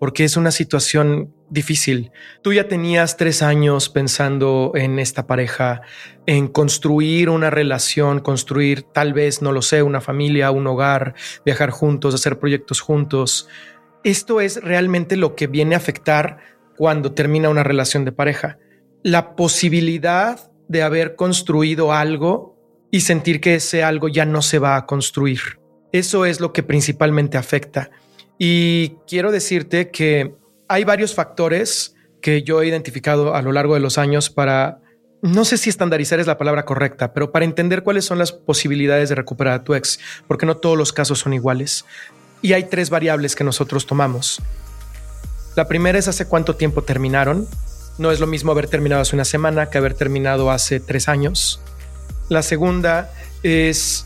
porque 0.00 0.24
es 0.24 0.36
una 0.36 0.50
situación 0.50 1.32
difícil. 1.48 2.10
Tú 2.42 2.52
ya 2.52 2.66
tenías 2.66 3.16
tres 3.16 3.40
años 3.40 3.88
pensando 3.88 4.72
en 4.74 4.98
esta 4.98 5.28
pareja, 5.28 5.82
en 6.26 6.48
construir 6.48 7.30
una 7.30 7.50
relación, 7.50 8.18
construir 8.18 8.82
tal 8.82 9.12
vez, 9.12 9.42
no 9.42 9.52
lo 9.52 9.62
sé, 9.62 9.84
una 9.84 10.00
familia, 10.00 10.50
un 10.50 10.66
hogar, 10.66 11.14
viajar 11.44 11.70
juntos, 11.70 12.16
hacer 12.16 12.40
proyectos 12.40 12.80
juntos. 12.80 13.48
Esto 14.02 14.40
es 14.40 14.60
realmente 14.60 15.16
lo 15.16 15.36
que 15.36 15.46
viene 15.46 15.76
a 15.76 15.78
afectar 15.78 16.55
cuando 16.76 17.12
termina 17.12 17.48
una 17.48 17.62
relación 17.62 18.04
de 18.04 18.12
pareja. 18.12 18.58
La 19.02 19.36
posibilidad 19.36 20.50
de 20.68 20.82
haber 20.82 21.16
construido 21.16 21.92
algo 21.92 22.56
y 22.90 23.00
sentir 23.00 23.40
que 23.40 23.56
ese 23.56 23.82
algo 23.82 24.08
ya 24.08 24.24
no 24.24 24.42
se 24.42 24.58
va 24.58 24.76
a 24.76 24.86
construir. 24.86 25.40
Eso 25.92 26.24
es 26.26 26.40
lo 26.40 26.52
que 26.52 26.62
principalmente 26.62 27.38
afecta. 27.38 27.90
Y 28.38 28.96
quiero 29.06 29.32
decirte 29.32 29.90
que 29.90 30.34
hay 30.68 30.84
varios 30.84 31.14
factores 31.14 31.94
que 32.20 32.42
yo 32.42 32.60
he 32.60 32.68
identificado 32.68 33.34
a 33.34 33.42
lo 33.42 33.52
largo 33.52 33.74
de 33.74 33.80
los 33.80 33.98
años 33.98 34.30
para, 34.30 34.80
no 35.22 35.44
sé 35.44 35.56
si 35.58 35.70
estandarizar 35.70 36.20
es 36.20 36.26
la 36.26 36.38
palabra 36.38 36.64
correcta, 36.64 37.12
pero 37.12 37.32
para 37.32 37.44
entender 37.44 37.82
cuáles 37.82 38.04
son 38.04 38.18
las 38.18 38.32
posibilidades 38.32 39.08
de 39.08 39.14
recuperar 39.14 39.54
a 39.54 39.64
tu 39.64 39.74
ex, 39.74 40.00
porque 40.26 40.46
no 40.46 40.56
todos 40.56 40.76
los 40.76 40.92
casos 40.92 41.20
son 41.20 41.32
iguales. 41.32 41.84
Y 42.42 42.52
hay 42.52 42.64
tres 42.64 42.90
variables 42.90 43.34
que 43.34 43.44
nosotros 43.44 43.86
tomamos. 43.86 44.42
La 45.56 45.66
primera 45.66 45.98
es 45.98 46.06
hace 46.06 46.26
cuánto 46.26 46.54
tiempo 46.54 46.82
terminaron. 46.82 47.48
No 47.96 48.10
es 48.10 48.20
lo 48.20 48.26
mismo 48.26 48.52
haber 48.52 48.68
terminado 48.68 49.00
hace 49.00 49.16
una 49.16 49.24
semana 49.24 49.70
que 49.70 49.78
haber 49.78 49.94
terminado 49.94 50.50
hace 50.50 50.80
tres 50.80 51.08
años. 51.08 51.60
La 52.28 52.42
segunda 52.42 53.10
es 53.42 54.04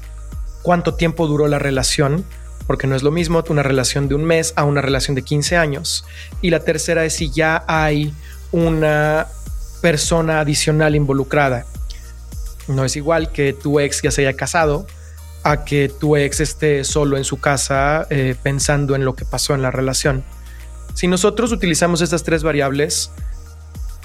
cuánto 0.63 0.95
tiempo 0.95 1.27
duró 1.27 1.49
la 1.49 1.59
relación 1.59 2.25
porque 2.69 2.87
no 2.87 2.95
es 2.95 3.03
lo 3.03 3.11
mismo 3.11 3.43
una 3.49 3.65
relación 3.65 4.07
de 4.07 4.15
un 4.15 4.25
mes 4.25 4.53
a 4.55 4.63
una 4.63 4.81
relación 4.81 5.17
de 5.17 5.23
15 5.23 5.57
años. 5.57 6.05
Y 6.41 6.51
la 6.51 6.61
tercera 6.61 7.05
es 7.05 7.15
si 7.15 7.29
ya 7.33 7.65
hay 7.67 8.15
una 8.53 9.27
persona 9.83 10.39
adicional 10.39 10.95
involucrada. 10.95 11.67
No 12.69 12.85
es 12.85 12.95
igual 12.95 13.33
que 13.33 13.55
tu 13.55 13.81
ex 13.81 14.03
ya 14.03 14.13
se 14.13 14.25
haya 14.25 14.37
casado 14.37 14.87
a 15.43 15.65
que 15.65 15.89
tu 15.89 16.17
ex 16.17 16.39
esté 16.39 16.85
solo 16.85 17.17
en 17.17 17.25
su 17.25 17.41
casa 17.41 18.07
eh, 18.09 18.37
pensando 18.41 18.95
en 18.95 19.05
lo 19.05 19.17
que 19.17 19.25
pasó 19.25 19.53
en 19.53 19.63
la 19.63 19.73
relación. 19.73 20.23
Si 20.95 21.07
nosotros 21.09 21.53
utilizamos 21.53 22.01
estas 22.01 22.23
tres 22.23 22.43
variables 22.43 23.11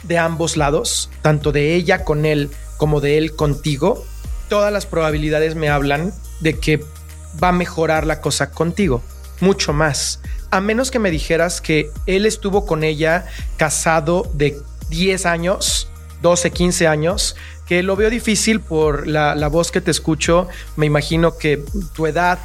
de 0.03 0.17
ambos 0.17 0.57
lados, 0.57 1.09
tanto 1.21 1.51
de 1.51 1.75
ella 1.75 2.03
con 2.03 2.25
él 2.25 2.49
como 2.77 3.01
de 3.01 3.17
él 3.17 3.35
contigo, 3.35 4.05
todas 4.49 4.71
las 4.71 4.85
probabilidades 4.85 5.55
me 5.55 5.69
hablan 5.69 6.13
de 6.39 6.59
que 6.59 6.83
va 7.41 7.49
a 7.49 7.53
mejorar 7.53 8.05
la 8.05 8.21
cosa 8.21 8.51
contigo, 8.51 9.01
mucho 9.39 9.73
más. 9.73 10.21
A 10.51 10.61
menos 10.61 10.91
que 10.91 10.99
me 10.99 11.11
dijeras 11.11 11.59
que 11.61 11.89
él 12.05 12.25
estuvo 12.25 12.65
con 12.65 12.83
ella 12.83 13.25
casado 13.57 14.29
de 14.33 14.57
10 14.89 15.25
años, 15.25 15.89
12, 16.21 16.51
15 16.51 16.87
años, 16.87 17.35
que 17.67 17.83
lo 17.83 17.95
veo 17.95 18.09
difícil 18.09 18.59
por 18.59 19.07
la, 19.07 19.35
la 19.35 19.47
voz 19.47 19.71
que 19.71 19.81
te 19.81 19.91
escucho. 19.91 20.47
Me 20.75 20.85
imagino 20.85 21.37
que 21.37 21.63
tu 21.95 22.05
edad, 22.05 22.39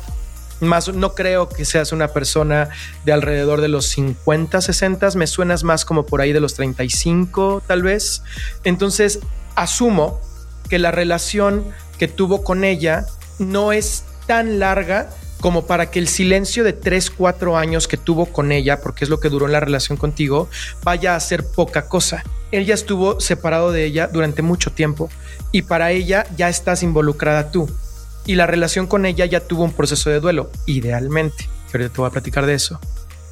más 0.60 0.88
no 0.88 1.14
creo 1.14 1.48
que 1.48 1.64
seas 1.64 1.92
una 1.92 2.08
persona 2.08 2.68
de 3.04 3.12
alrededor 3.12 3.60
de 3.60 3.68
los 3.68 3.86
50, 3.86 4.60
60, 4.60 5.10
me 5.16 5.26
suenas 5.26 5.64
más 5.64 5.84
como 5.84 6.06
por 6.06 6.20
ahí 6.20 6.32
de 6.32 6.40
los 6.40 6.54
35 6.54 7.62
tal 7.66 7.82
vez. 7.82 8.22
Entonces, 8.64 9.20
asumo 9.54 10.20
que 10.68 10.78
la 10.78 10.90
relación 10.90 11.64
que 11.98 12.08
tuvo 12.08 12.44
con 12.44 12.64
ella 12.64 13.06
no 13.38 13.72
es 13.72 14.04
tan 14.26 14.58
larga 14.58 15.10
como 15.40 15.66
para 15.66 15.90
que 15.90 15.98
el 15.98 16.08
silencio 16.08 16.64
de 16.64 16.72
3, 16.72 17.10
4 17.10 17.56
años 17.56 17.88
que 17.88 17.96
tuvo 17.96 18.26
con 18.26 18.52
ella, 18.52 18.80
porque 18.80 19.04
es 19.04 19.10
lo 19.10 19.20
que 19.20 19.30
duró 19.30 19.46
en 19.46 19.52
la 19.52 19.60
relación 19.60 19.96
contigo, 19.96 20.48
vaya 20.84 21.16
a 21.16 21.20
ser 21.20 21.44
poca 21.44 21.86
cosa. 21.86 22.22
Él 22.52 22.66
ya 22.66 22.74
estuvo 22.74 23.20
separado 23.20 23.72
de 23.72 23.84
ella 23.84 24.06
durante 24.06 24.42
mucho 24.42 24.70
tiempo 24.70 25.08
y 25.52 25.62
para 25.62 25.92
ella 25.92 26.26
ya 26.36 26.48
estás 26.48 26.82
involucrada 26.82 27.50
tú. 27.50 27.70
Y 28.30 28.36
la 28.36 28.46
relación 28.46 28.86
con 28.86 29.06
ella 29.06 29.26
ya 29.26 29.40
tuvo 29.40 29.64
un 29.64 29.72
proceso 29.72 30.08
de 30.08 30.20
duelo, 30.20 30.52
idealmente. 30.64 31.48
Pero 31.72 31.90
te 31.90 31.96
voy 31.96 32.06
a 32.06 32.12
platicar 32.12 32.46
de 32.46 32.54
eso. 32.54 32.78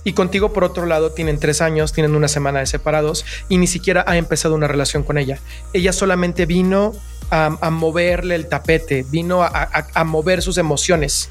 Y 0.03 0.13
contigo, 0.13 0.53
por 0.53 0.65
otro 0.65 0.87
lado, 0.87 1.13
tienen 1.13 1.39
tres 1.39 1.61
años, 1.61 1.93
tienen 1.93 2.17
una 2.17 2.27
semana 2.27 2.59
de 2.59 2.67
separados 2.67 3.25
y 3.49 3.59
ni 3.59 3.69
siquiera 3.69 4.05
ha 4.09 4.17
empezado 4.17 4.57
una 4.57 4.67
relación 4.67 5.05
con 5.05 5.17
ella. 5.17 5.39
Ella 5.73 5.93
solamente 5.93 6.47
vino 6.47 6.97
a, 7.31 7.71
moverle 7.71 8.35
el 8.35 8.49
tapete, 8.49 9.05
vino 9.09 9.45
a, 9.45 10.05
mover 10.05 10.43
sus 10.43 10.59
emociones. 10.59 11.31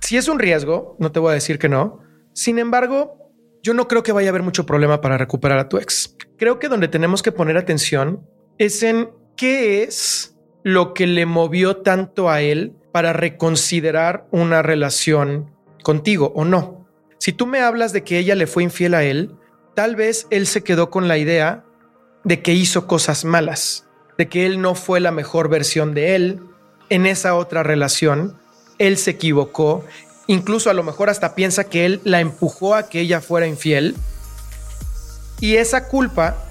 Si 0.00 0.16
es 0.16 0.26
un 0.26 0.38
riesgo, 0.38 0.96
no 0.98 1.12
te 1.12 1.20
voy 1.20 1.32
a 1.32 1.34
decir 1.34 1.58
que 1.58 1.68
no. 1.68 2.00
Sin 2.32 2.58
embargo, 2.58 3.30
yo 3.62 3.74
no 3.74 3.88
creo 3.88 4.02
que 4.02 4.12
vaya 4.12 4.28
a 4.28 4.30
haber 4.30 4.42
mucho 4.42 4.64
problema 4.64 5.02
para 5.02 5.18
recuperar 5.18 5.58
a 5.58 5.68
tu 5.68 5.76
ex. 5.76 6.16
Creo 6.38 6.58
que 6.58 6.70
donde 6.70 6.88
tenemos 6.88 7.22
que 7.22 7.30
poner 7.30 7.58
atención 7.58 8.26
es 8.56 8.82
en 8.82 9.10
qué 9.36 9.82
es 9.82 10.35
lo 10.66 10.94
que 10.94 11.06
le 11.06 11.26
movió 11.26 11.76
tanto 11.76 12.28
a 12.28 12.40
él 12.40 12.72
para 12.90 13.12
reconsiderar 13.12 14.26
una 14.32 14.62
relación 14.62 15.54
contigo 15.84 16.32
o 16.34 16.44
no. 16.44 16.88
Si 17.18 17.32
tú 17.32 17.46
me 17.46 17.60
hablas 17.60 17.92
de 17.92 18.02
que 18.02 18.18
ella 18.18 18.34
le 18.34 18.48
fue 18.48 18.64
infiel 18.64 18.94
a 18.94 19.04
él, 19.04 19.30
tal 19.76 19.94
vez 19.94 20.26
él 20.30 20.48
se 20.48 20.64
quedó 20.64 20.90
con 20.90 21.06
la 21.06 21.18
idea 21.18 21.64
de 22.24 22.42
que 22.42 22.52
hizo 22.52 22.88
cosas 22.88 23.24
malas 23.24 23.86
de 24.18 24.28
que 24.28 24.44
él 24.44 24.60
no 24.60 24.74
fue 24.74 24.98
la 24.98 25.12
mejor 25.12 25.48
versión 25.48 25.94
de 25.94 26.16
él. 26.16 26.40
En 26.88 27.06
esa 27.06 27.36
otra 27.36 27.62
relación, 27.62 28.36
él 28.80 28.96
se 28.96 29.12
equivocó, 29.12 29.84
incluso 30.26 30.68
a 30.68 30.74
lo 30.74 30.82
mejor 30.82 31.10
hasta 31.10 31.36
piensa 31.36 31.62
que 31.62 31.86
él 31.86 32.00
la 32.02 32.18
empujó 32.18 32.74
a 32.74 32.88
que 32.88 32.98
ella 32.98 33.20
fuera 33.20 33.46
infiel, 33.46 33.94
y 35.38 35.58
esa 35.58 35.86
culpa 35.86 36.48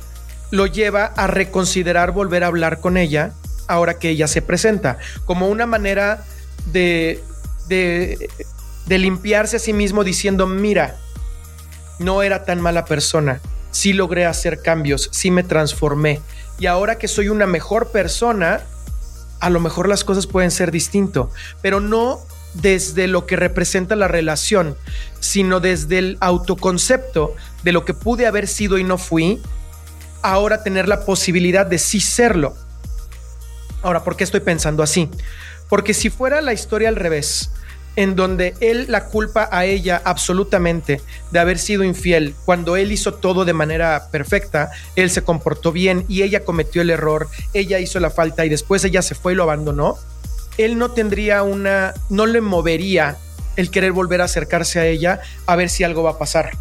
lo 0.51 0.67
lleva 0.67 1.03
a 1.03 1.27
reconsiderar 1.27 2.11
volver 2.11 2.45
a 2.45 2.47
hablar 2.47 2.79
con 2.79 2.95
ella 2.95 3.33
ahora 3.67 3.99
que 3.99 4.09
ella 4.09 4.27
se 4.27 4.41
presenta, 4.41 4.97
como 5.25 5.47
una 5.47 5.65
manera 5.65 6.23
de, 6.71 7.23
de 7.67 8.29
de 8.85 8.99
limpiarse 8.99 9.57
a 9.57 9.59
sí 9.59 9.73
mismo 9.73 10.03
diciendo, 10.03 10.47
mira, 10.47 10.97
no 11.99 12.23
era 12.23 12.45
tan 12.45 12.61
mala 12.61 12.85
persona, 12.85 13.41
sí 13.71 13.93
logré 13.93 14.25
hacer 14.25 14.61
cambios, 14.61 15.09
sí 15.11 15.31
me 15.31 15.43
transformé 15.43 16.21
y 16.59 16.67
ahora 16.67 16.97
que 16.97 17.07
soy 17.07 17.29
una 17.29 17.47
mejor 17.47 17.91
persona, 17.91 18.61
a 19.39 19.49
lo 19.49 19.59
mejor 19.59 19.89
las 19.89 20.03
cosas 20.03 20.27
pueden 20.27 20.51
ser 20.51 20.71
distinto, 20.71 21.31
pero 21.61 21.79
no 21.79 22.19
desde 22.53 23.07
lo 23.07 23.25
que 23.25 23.35
representa 23.35 23.95
la 23.95 24.07
relación, 24.07 24.77
sino 25.19 25.59
desde 25.59 25.97
el 25.97 26.17
autoconcepto 26.21 27.35
de 27.63 27.71
lo 27.73 27.83
que 27.83 27.93
pude 27.93 28.27
haber 28.27 28.47
sido 28.47 28.77
y 28.77 28.83
no 28.83 28.97
fui, 28.97 29.41
ahora 30.21 30.63
tener 30.63 30.87
la 30.87 31.01
posibilidad 31.05 31.65
de 31.65 31.77
sí 31.79 31.99
serlo. 31.99 32.55
Ahora, 33.85 34.03
¿por 34.03 34.17
qué 34.17 34.23
estoy 34.23 34.39
pensando 34.39 34.81
así? 34.81 35.11
Porque 35.69 35.93
si 35.93 36.09
fuera 36.09 36.41
la 36.41 36.53
historia 36.53 36.89
al 36.89 36.95
revés, 36.95 37.51
en 37.95 38.15
donde 38.15 38.55
él 38.59 38.87
la 38.89 39.05
culpa 39.05 39.47
a 39.51 39.65
ella 39.65 40.01
absolutamente 40.03 41.01
de 41.29 41.39
haber 41.39 41.59
sido 41.59 41.83
infiel, 41.83 42.33
cuando 42.45 42.77
él 42.77 42.91
hizo 42.91 43.13
todo 43.13 43.45
de 43.45 43.53
manera 43.53 44.07
perfecta, 44.09 44.71
él 44.95 45.11
se 45.11 45.21
comportó 45.21 45.71
bien 45.71 46.03
y 46.07 46.23
ella 46.23 46.43
cometió 46.43 46.81
el 46.81 46.89
error, 46.89 47.27
ella 47.53 47.77
hizo 47.77 47.99
la 47.99 48.09
falta 48.09 48.43
y 48.43 48.49
después 48.49 48.83
ella 48.83 49.03
se 49.03 49.13
fue 49.13 49.33
y 49.33 49.35
lo 49.35 49.43
abandonó, 49.43 49.99
él 50.57 50.79
no 50.79 50.89
tendría 50.89 51.43
una, 51.43 51.93
no 52.09 52.25
le 52.25 52.41
movería 52.41 53.17
el 53.55 53.69
querer 53.69 53.91
volver 53.91 54.21
a 54.21 54.25
acercarse 54.25 54.79
a 54.79 54.87
ella 54.87 55.19
a 55.45 55.55
ver 55.55 55.69
si 55.69 55.83
algo 55.83 56.01
va 56.01 56.11
a 56.11 56.17
pasar. 56.17 56.57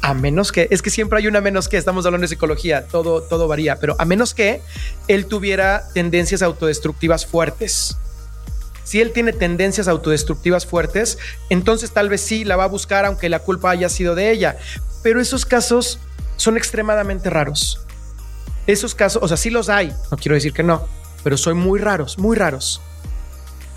A 0.00 0.14
menos 0.14 0.52
que, 0.52 0.68
es 0.70 0.80
que 0.80 0.90
siempre 0.90 1.18
hay 1.18 1.26
una 1.26 1.40
menos 1.40 1.68
que, 1.68 1.76
estamos 1.76 2.06
hablando 2.06 2.24
de 2.24 2.28
psicología, 2.28 2.86
todo, 2.86 3.22
todo 3.22 3.48
varía, 3.48 3.80
pero 3.80 3.96
a 3.98 4.04
menos 4.04 4.32
que 4.32 4.60
él 5.08 5.26
tuviera 5.26 5.82
tendencias 5.92 6.42
autodestructivas 6.42 7.26
fuertes 7.26 7.96
si 8.88 9.02
él 9.02 9.12
tiene 9.12 9.34
tendencias 9.34 9.86
autodestructivas 9.86 10.64
fuertes, 10.64 11.18
entonces 11.50 11.90
tal 11.90 12.08
vez 12.08 12.22
sí 12.22 12.46
la 12.46 12.56
va 12.56 12.64
a 12.64 12.68
buscar 12.68 13.04
aunque 13.04 13.28
la 13.28 13.40
culpa 13.40 13.68
haya 13.68 13.90
sido 13.90 14.14
de 14.14 14.30
ella. 14.30 14.56
Pero 15.02 15.20
esos 15.20 15.44
casos 15.44 15.98
son 16.38 16.56
extremadamente 16.56 17.28
raros. 17.28 17.82
Esos 18.66 18.94
casos, 18.94 19.22
o 19.22 19.28
sea, 19.28 19.36
sí 19.36 19.50
los 19.50 19.68
hay, 19.68 19.92
no 20.10 20.16
quiero 20.16 20.36
decir 20.36 20.54
que 20.54 20.62
no, 20.62 20.88
pero 21.22 21.36
son 21.36 21.58
muy 21.58 21.80
raros, 21.80 22.16
muy 22.16 22.34
raros. 22.34 22.80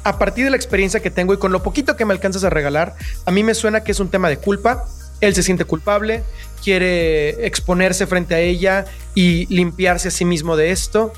A 0.06 0.18
partir 0.18 0.46
de 0.46 0.52
la 0.52 0.56
experiencia 0.56 1.02
que 1.02 1.12
tengo 1.12 1.34
y 1.34 1.38
con 1.38 1.52
lo 1.52 1.62
poquito 1.62 1.98
que 1.98 2.06
me 2.06 2.14
alcanzas 2.14 2.46
a 2.46 2.50
regalar, 2.50 2.96
a 3.26 3.32
mí 3.32 3.44
me 3.44 3.54
suena 3.54 3.84
que 3.84 3.92
es 3.92 4.00
un 4.00 4.10
tema 4.10 4.30
de 4.30 4.38
culpa. 4.38 4.86
Él 5.22 5.36
se 5.36 5.44
siente 5.44 5.66
culpable, 5.66 6.24
quiere 6.64 7.46
exponerse 7.46 8.08
frente 8.08 8.36
a 8.36 8.40
ella 8.40 8.86
y 9.16 9.46
limpiarse 9.54 10.10
a 10.10 10.12
sí 10.12 10.26
mismo 10.26 10.58
de 10.58 10.72
esto. 10.72 11.14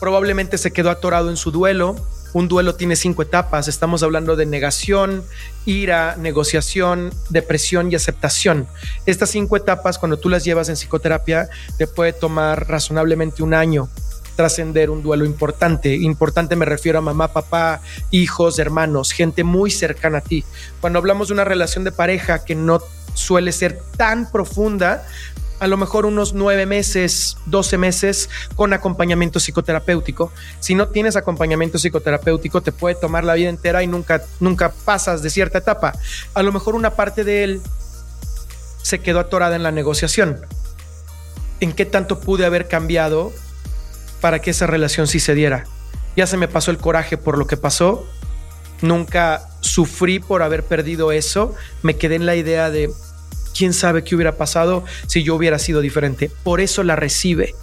Probablemente 0.00 0.58
se 0.58 0.70
quedó 0.70 0.90
atorado 0.90 1.30
en 1.30 1.36
su 1.36 1.50
duelo, 1.50 1.96
un 2.34 2.48
duelo 2.48 2.74
tiene 2.74 2.96
cinco 2.96 3.22
etapas. 3.22 3.68
Estamos 3.68 4.02
hablando 4.02 4.36
de 4.36 4.46
negación, 4.46 5.22
ira, 5.66 6.16
negociación, 6.16 7.12
depresión 7.28 7.92
y 7.92 7.94
aceptación. 7.94 8.66
Estas 9.04 9.30
cinco 9.30 9.56
etapas, 9.56 9.98
cuando 9.98 10.18
tú 10.18 10.28
las 10.28 10.44
llevas 10.44 10.68
en 10.68 10.76
psicoterapia, 10.76 11.48
te 11.76 11.86
puede 11.86 12.12
tomar 12.12 12.68
razonablemente 12.68 13.42
un 13.42 13.54
año 13.54 13.88
trascender 14.36 14.88
un 14.88 15.02
duelo 15.02 15.26
importante. 15.26 15.94
Importante 15.94 16.56
me 16.56 16.64
refiero 16.64 16.98
a 16.98 17.02
mamá, 17.02 17.28
papá, 17.34 17.82
hijos, 18.10 18.58
hermanos, 18.58 19.12
gente 19.12 19.44
muy 19.44 19.70
cercana 19.70 20.18
a 20.18 20.20
ti. 20.22 20.42
Cuando 20.80 20.98
hablamos 20.98 21.28
de 21.28 21.34
una 21.34 21.44
relación 21.44 21.84
de 21.84 21.92
pareja 21.92 22.44
que 22.44 22.54
no 22.54 22.80
suele 23.14 23.52
ser 23.52 23.80
tan 23.96 24.30
profunda, 24.30 25.04
a 25.62 25.68
lo 25.68 25.76
mejor 25.76 26.06
unos 26.06 26.34
nueve 26.34 26.66
meses, 26.66 27.36
doce 27.46 27.78
meses 27.78 28.28
con 28.56 28.72
acompañamiento 28.72 29.38
psicoterapéutico. 29.38 30.32
Si 30.58 30.74
no 30.74 30.88
tienes 30.88 31.14
acompañamiento 31.14 31.78
psicoterapéutico, 31.78 32.62
te 32.62 32.72
puede 32.72 32.96
tomar 32.96 33.22
la 33.22 33.34
vida 33.34 33.48
entera 33.48 33.82
y 33.84 33.86
nunca, 33.86 34.22
nunca 34.40 34.72
pasas 34.72 35.22
de 35.22 35.30
cierta 35.30 35.58
etapa. 35.58 35.92
A 36.34 36.42
lo 36.42 36.50
mejor 36.50 36.74
una 36.74 36.96
parte 36.96 37.22
de 37.22 37.44
él 37.44 37.60
se 38.82 38.98
quedó 38.98 39.20
atorada 39.20 39.54
en 39.54 39.62
la 39.62 39.70
negociación. 39.70 40.44
¿En 41.60 41.72
qué 41.72 41.86
tanto 41.86 42.18
pude 42.18 42.44
haber 42.44 42.66
cambiado 42.66 43.32
para 44.20 44.40
que 44.40 44.50
esa 44.50 44.66
relación 44.66 45.06
sí 45.06 45.20
se 45.20 45.36
diera? 45.36 45.64
Ya 46.16 46.26
se 46.26 46.36
me 46.36 46.48
pasó 46.48 46.72
el 46.72 46.78
coraje 46.78 47.16
por 47.16 47.38
lo 47.38 47.46
que 47.46 47.56
pasó. 47.56 48.04
Nunca 48.82 49.48
sufrí 49.60 50.18
por 50.18 50.42
haber 50.42 50.64
perdido 50.64 51.12
eso. 51.12 51.54
Me 51.82 51.96
quedé 51.96 52.16
en 52.16 52.26
la 52.26 52.36
idea 52.36 52.70
de 52.70 52.90
quién 53.56 53.72
sabe 53.72 54.04
qué 54.04 54.14
hubiera 54.14 54.36
pasado 54.36 54.84
si 55.06 55.22
yo 55.22 55.34
hubiera 55.34 55.58
sido 55.58 55.80
diferente. 55.80 56.30
Por 56.42 56.60
eso 56.60 56.82
la 56.82 56.96
recibe. 56.96 57.54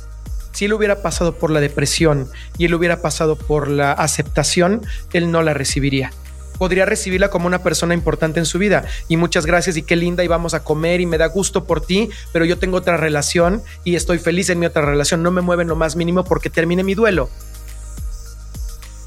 Si 0.52 0.66
él 0.66 0.74
hubiera 0.74 1.02
pasado 1.02 1.36
por 1.36 1.52
la 1.52 1.60
depresión 1.60 2.28
y 2.58 2.66
él 2.66 2.74
hubiera 2.74 3.02
pasado 3.02 3.36
por 3.36 3.68
la 3.68 3.92
aceptación, 3.92 4.82
él 5.14 5.32
no 5.32 5.44
la 5.44 5.54
recibiría. 5.54 6.12
Podría 6.58 6.86
recibirla 6.86 7.30
como 7.30 7.48
una 7.48 7.64
persona 7.64 7.94
importante 7.94 8.40
en 8.40 8.46
su 8.46 8.60
vida 8.60 8.86
y 9.08 9.16
muchas 9.16 9.46
gracias 9.46 9.78
y 9.78 9.84
qué 9.84 9.96
linda 9.96 10.24
y 10.24 10.28
vamos 10.28 10.54
a 10.54 10.64
comer 10.64 11.00
y 11.00 11.06
me 11.06 11.18
da 11.18 11.28
gusto 11.28 11.64
por 11.64 11.86
ti, 11.86 12.10
pero 12.34 12.44
yo 12.44 12.58
tengo 12.58 12.78
otra 12.78 12.98
relación 12.98 13.62
y 13.86 13.96
estoy 13.96 14.20
feliz 14.20 14.50
en 14.50 14.60
mi 14.60 14.66
otra 14.66 14.82
relación, 14.82 15.24
no 15.24 15.32
me 15.32 15.40
mueve 15.40 15.64
lo 15.64 15.78
más 15.78 15.96
mínimo 15.96 16.26
porque 16.26 16.50
termine 16.50 16.84
mi 16.84 16.96
duelo. 16.96 17.30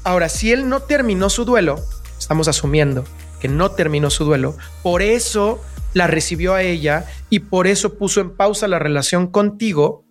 Ahora, 0.03 0.29
si 0.29 0.51
él 0.51 0.67
no 0.67 0.81
terminó 0.81 1.29
su 1.29 1.45
duelo, 1.45 1.75
estamos 2.23 2.47
asumiendo 2.47 3.03
que 3.39 3.47
no 3.47 3.71
terminó 3.71 4.09
su 4.09 4.25
duelo, 4.25 4.55
por 4.81 5.01
eso 5.01 5.61
la 5.93 6.07
recibió 6.07 6.53
a 6.53 6.63
ella 6.63 7.05
y 7.29 7.39
por 7.39 7.67
eso 7.67 7.97
puso 7.97 8.21
en 8.21 8.35
pausa 8.35 8.67
la 8.67 8.79
relación 8.79 9.27
contigo, 9.27 10.05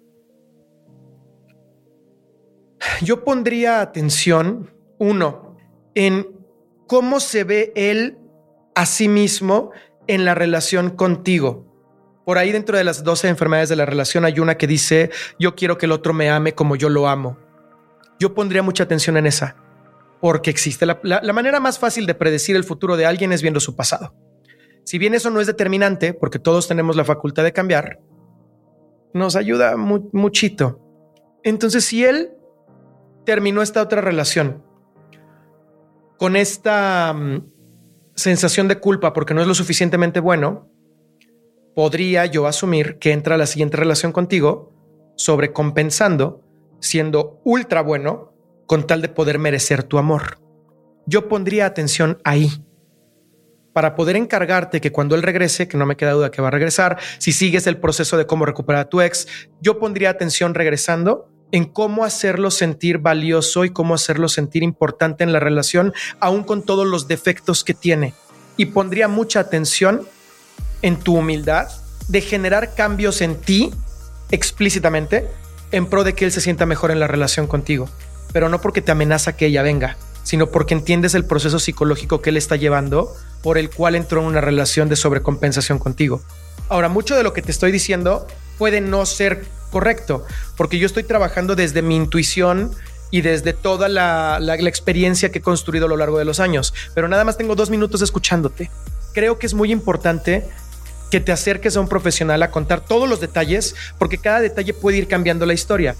yo 3.02 3.24
pondría 3.24 3.80
atención, 3.80 4.70
uno, 4.98 5.56
en 5.94 6.28
cómo 6.86 7.20
se 7.20 7.44
ve 7.44 7.72
él 7.74 8.18
a 8.74 8.86
sí 8.86 9.08
mismo 9.08 9.70
en 10.06 10.24
la 10.24 10.34
relación 10.34 10.90
contigo. 10.90 11.66
Por 12.24 12.38
ahí 12.38 12.52
dentro 12.52 12.76
de 12.76 12.84
las 12.84 13.02
12 13.02 13.28
enfermedades 13.28 13.68
de 13.68 13.76
la 13.76 13.86
relación 13.86 14.24
hay 14.24 14.38
una 14.38 14.56
que 14.56 14.66
dice, 14.66 15.10
yo 15.38 15.54
quiero 15.54 15.78
que 15.78 15.86
el 15.86 15.92
otro 15.92 16.12
me 16.12 16.30
ame 16.30 16.54
como 16.54 16.76
yo 16.76 16.88
lo 16.88 17.08
amo. 17.08 17.36
Yo 18.20 18.34
pondría 18.34 18.62
mucha 18.62 18.84
atención 18.84 19.16
en 19.16 19.26
esa, 19.26 19.56
porque 20.22 20.50
existe 20.50 20.86
la, 20.86 21.00
la 21.02 21.32
manera 21.32 21.58
más 21.58 21.80
fácil 21.80 22.06
de 22.06 22.14
predecir 22.14 22.54
el 22.54 22.62
futuro 22.62 22.96
de 22.96 23.06
alguien 23.06 23.32
es 23.32 23.42
viendo 23.42 23.58
su 23.58 23.74
pasado. 23.74 24.14
Si 24.84 24.96
bien 24.96 25.14
eso 25.14 25.30
no 25.30 25.40
es 25.40 25.48
determinante, 25.48 26.14
porque 26.14 26.38
todos 26.38 26.68
tenemos 26.68 26.94
la 26.94 27.04
facultad 27.04 27.42
de 27.42 27.52
cambiar, 27.52 27.98
nos 29.12 29.34
ayuda 29.34 29.76
muchito. 29.76 30.80
Entonces, 31.42 31.84
si 31.84 32.04
él 32.04 32.30
terminó 33.24 33.62
esta 33.62 33.82
otra 33.82 34.00
relación 34.00 34.62
con 36.18 36.36
esta 36.36 37.12
mm, 37.12 37.50
sensación 38.14 38.68
de 38.68 38.78
culpa 38.78 39.12
porque 39.12 39.34
no 39.34 39.40
es 39.40 39.48
lo 39.48 39.54
suficientemente 39.54 40.20
bueno, 40.20 40.70
podría 41.74 42.26
yo 42.26 42.46
asumir 42.46 43.00
que 43.00 43.10
entra 43.10 43.36
la 43.36 43.46
siguiente 43.46 43.76
relación 43.76 44.12
contigo 44.12 44.72
sobrecompensando, 45.16 46.44
siendo 46.78 47.40
ultra 47.42 47.82
bueno 47.82 48.31
con 48.72 48.86
tal 48.86 49.02
de 49.02 49.10
poder 49.10 49.38
merecer 49.38 49.82
tu 49.82 49.98
amor. 49.98 50.38
Yo 51.04 51.28
pondría 51.28 51.66
atención 51.66 52.16
ahí 52.24 52.64
para 53.74 53.94
poder 53.94 54.16
encargarte 54.16 54.80
que 54.80 54.90
cuando 54.90 55.14
él 55.14 55.22
regrese, 55.22 55.68
que 55.68 55.76
no 55.76 55.84
me 55.84 55.94
queda 55.94 56.12
duda 56.12 56.30
que 56.30 56.40
va 56.40 56.48
a 56.48 56.52
regresar, 56.52 56.96
si 57.18 57.32
sigues 57.32 57.66
el 57.66 57.76
proceso 57.76 58.16
de 58.16 58.24
cómo 58.24 58.46
recuperar 58.46 58.80
a 58.80 58.88
tu 58.88 59.02
ex, 59.02 59.28
yo 59.60 59.78
pondría 59.78 60.08
atención 60.08 60.54
regresando 60.54 61.28
en 61.50 61.66
cómo 61.66 62.02
hacerlo 62.02 62.50
sentir 62.50 62.96
valioso 62.96 63.66
y 63.66 63.70
cómo 63.74 63.92
hacerlo 63.92 64.30
sentir 64.30 64.62
importante 64.62 65.22
en 65.22 65.34
la 65.34 65.38
relación, 65.38 65.92
aún 66.18 66.42
con 66.42 66.64
todos 66.64 66.86
los 66.86 67.06
defectos 67.08 67.64
que 67.64 67.74
tiene. 67.74 68.14
Y 68.56 68.64
pondría 68.64 69.06
mucha 69.06 69.40
atención 69.40 70.08
en 70.80 70.96
tu 70.96 71.18
humildad 71.18 71.68
de 72.08 72.22
generar 72.22 72.74
cambios 72.74 73.20
en 73.20 73.38
ti 73.38 73.70
explícitamente 74.30 75.28
en 75.72 75.84
pro 75.84 76.04
de 76.04 76.14
que 76.14 76.24
él 76.24 76.32
se 76.32 76.40
sienta 76.40 76.64
mejor 76.64 76.90
en 76.90 77.00
la 77.00 77.06
relación 77.06 77.46
contigo, 77.46 77.90
pero 78.32 78.48
no 78.48 78.60
porque 78.60 78.82
te 78.82 78.92
amenaza 78.92 79.36
que 79.36 79.46
ella 79.46 79.62
venga, 79.62 79.96
sino 80.22 80.48
porque 80.48 80.74
entiendes 80.74 81.14
el 81.14 81.24
proceso 81.24 81.58
psicológico 81.58 82.22
que 82.22 82.30
él 82.30 82.36
está 82.36 82.56
llevando 82.56 83.14
por 83.42 83.58
el 83.58 83.70
cual 83.70 83.94
entró 83.94 84.20
en 84.20 84.28
una 84.28 84.40
relación 84.40 84.88
de 84.88 84.96
sobrecompensación 84.96 85.78
contigo. 85.78 86.22
Ahora, 86.68 86.88
mucho 86.88 87.16
de 87.16 87.22
lo 87.22 87.32
que 87.32 87.42
te 87.42 87.50
estoy 87.50 87.72
diciendo 87.72 88.26
puede 88.58 88.80
no 88.80 89.04
ser 89.06 89.44
correcto, 89.70 90.24
porque 90.56 90.78
yo 90.78 90.86
estoy 90.86 91.02
trabajando 91.02 91.56
desde 91.56 91.82
mi 91.82 91.96
intuición 91.96 92.70
y 93.10 93.20
desde 93.20 93.52
toda 93.52 93.88
la, 93.88 94.38
experiencia 94.66 95.30
que 95.30 95.38
he 95.38 95.42
construido 95.42 95.86
a 95.86 95.88
lo 95.88 95.96
largo 95.96 96.18
de 96.18 96.24
los 96.24 96.40
años, 96.40 96.72
pero 96.94 97.08
nada 97.08 97.24
más 97.24 97.36
tengo 97.36 97.54
dos 97.54 97.70
minutos 97.70 98.00
escuchándote. 98.02 98.70
Creo 99.12 99.38
que 99.38 99.46
es 99.46 99.54
muy 99.54 99.70
importante 99.70 100.48
que 101.10 101.20
te 101.20 101.30
acerques 101.30 101.76
a 101.76 101.80
un 101.80 101.88
profesional 101.88 102.42
a 102.42 102.50
contar 102.50 102.80
todos 102.80 103.06
los 103.08 103.20
detalles, 103.20 103.74
porque 103.98 104.16
cada 104.16 104.40
detalle 104.40 104.72
puede 104.72 104.96
ir 104.96 105.08
cambiando 105.08 105.44
la 105.44 105.52
historia. 105.52 105.94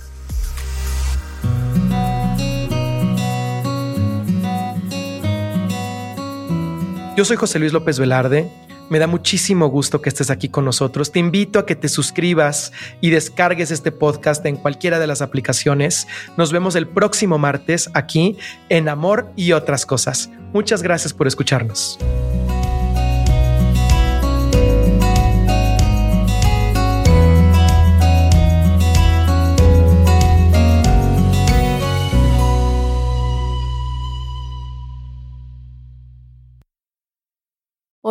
Yo 7.14 7.26
soy 7.26 7.36
José 7.36 7.58
Luis 7.58 7.74
López 7.74 7.98
Velarde. 7.98 8.50
Me 8.88 8.98
da 8.98 9.06
muchísimo 9.06 9.66
gusto 9.68 10.00
que 10.00 10.08
estés 10.08 10.30
aquí 10.30 10.48
con 10.48 10.64
nosotros. 10.64 11.12
Te 11.12 11.18
invito 11.18 11.58
a 11.58 11.66
que 11.66 11.76
te 11.76 11.90
suscribas 11.90 12.72
y 13.02 13.10
descargues 13.10 13.70
este 13.70 13.92
podcast 13.92 14.44
en 14.46 14.56
cualquiera 14.56 14.98
de 14.98 15.06
las 15.06 15.20
aplicaciones. 15.20 16.08
Nos 16.38 16.52
vemos 16.52 16.74
el 16.74 16.88
próximo 16.88 17.36
martes 17.36 17.90
aquí 17.92 18.38
en 18.70 18.88
Amor 18.88 19.30
y 19.36 19.52
otras 19.52 19.84
cosas. 19.84 20.30
Muchas 20.54 20.82
gracias 20.82 21.12
por 21.12 21.26
escucharnos. 21.26 21.98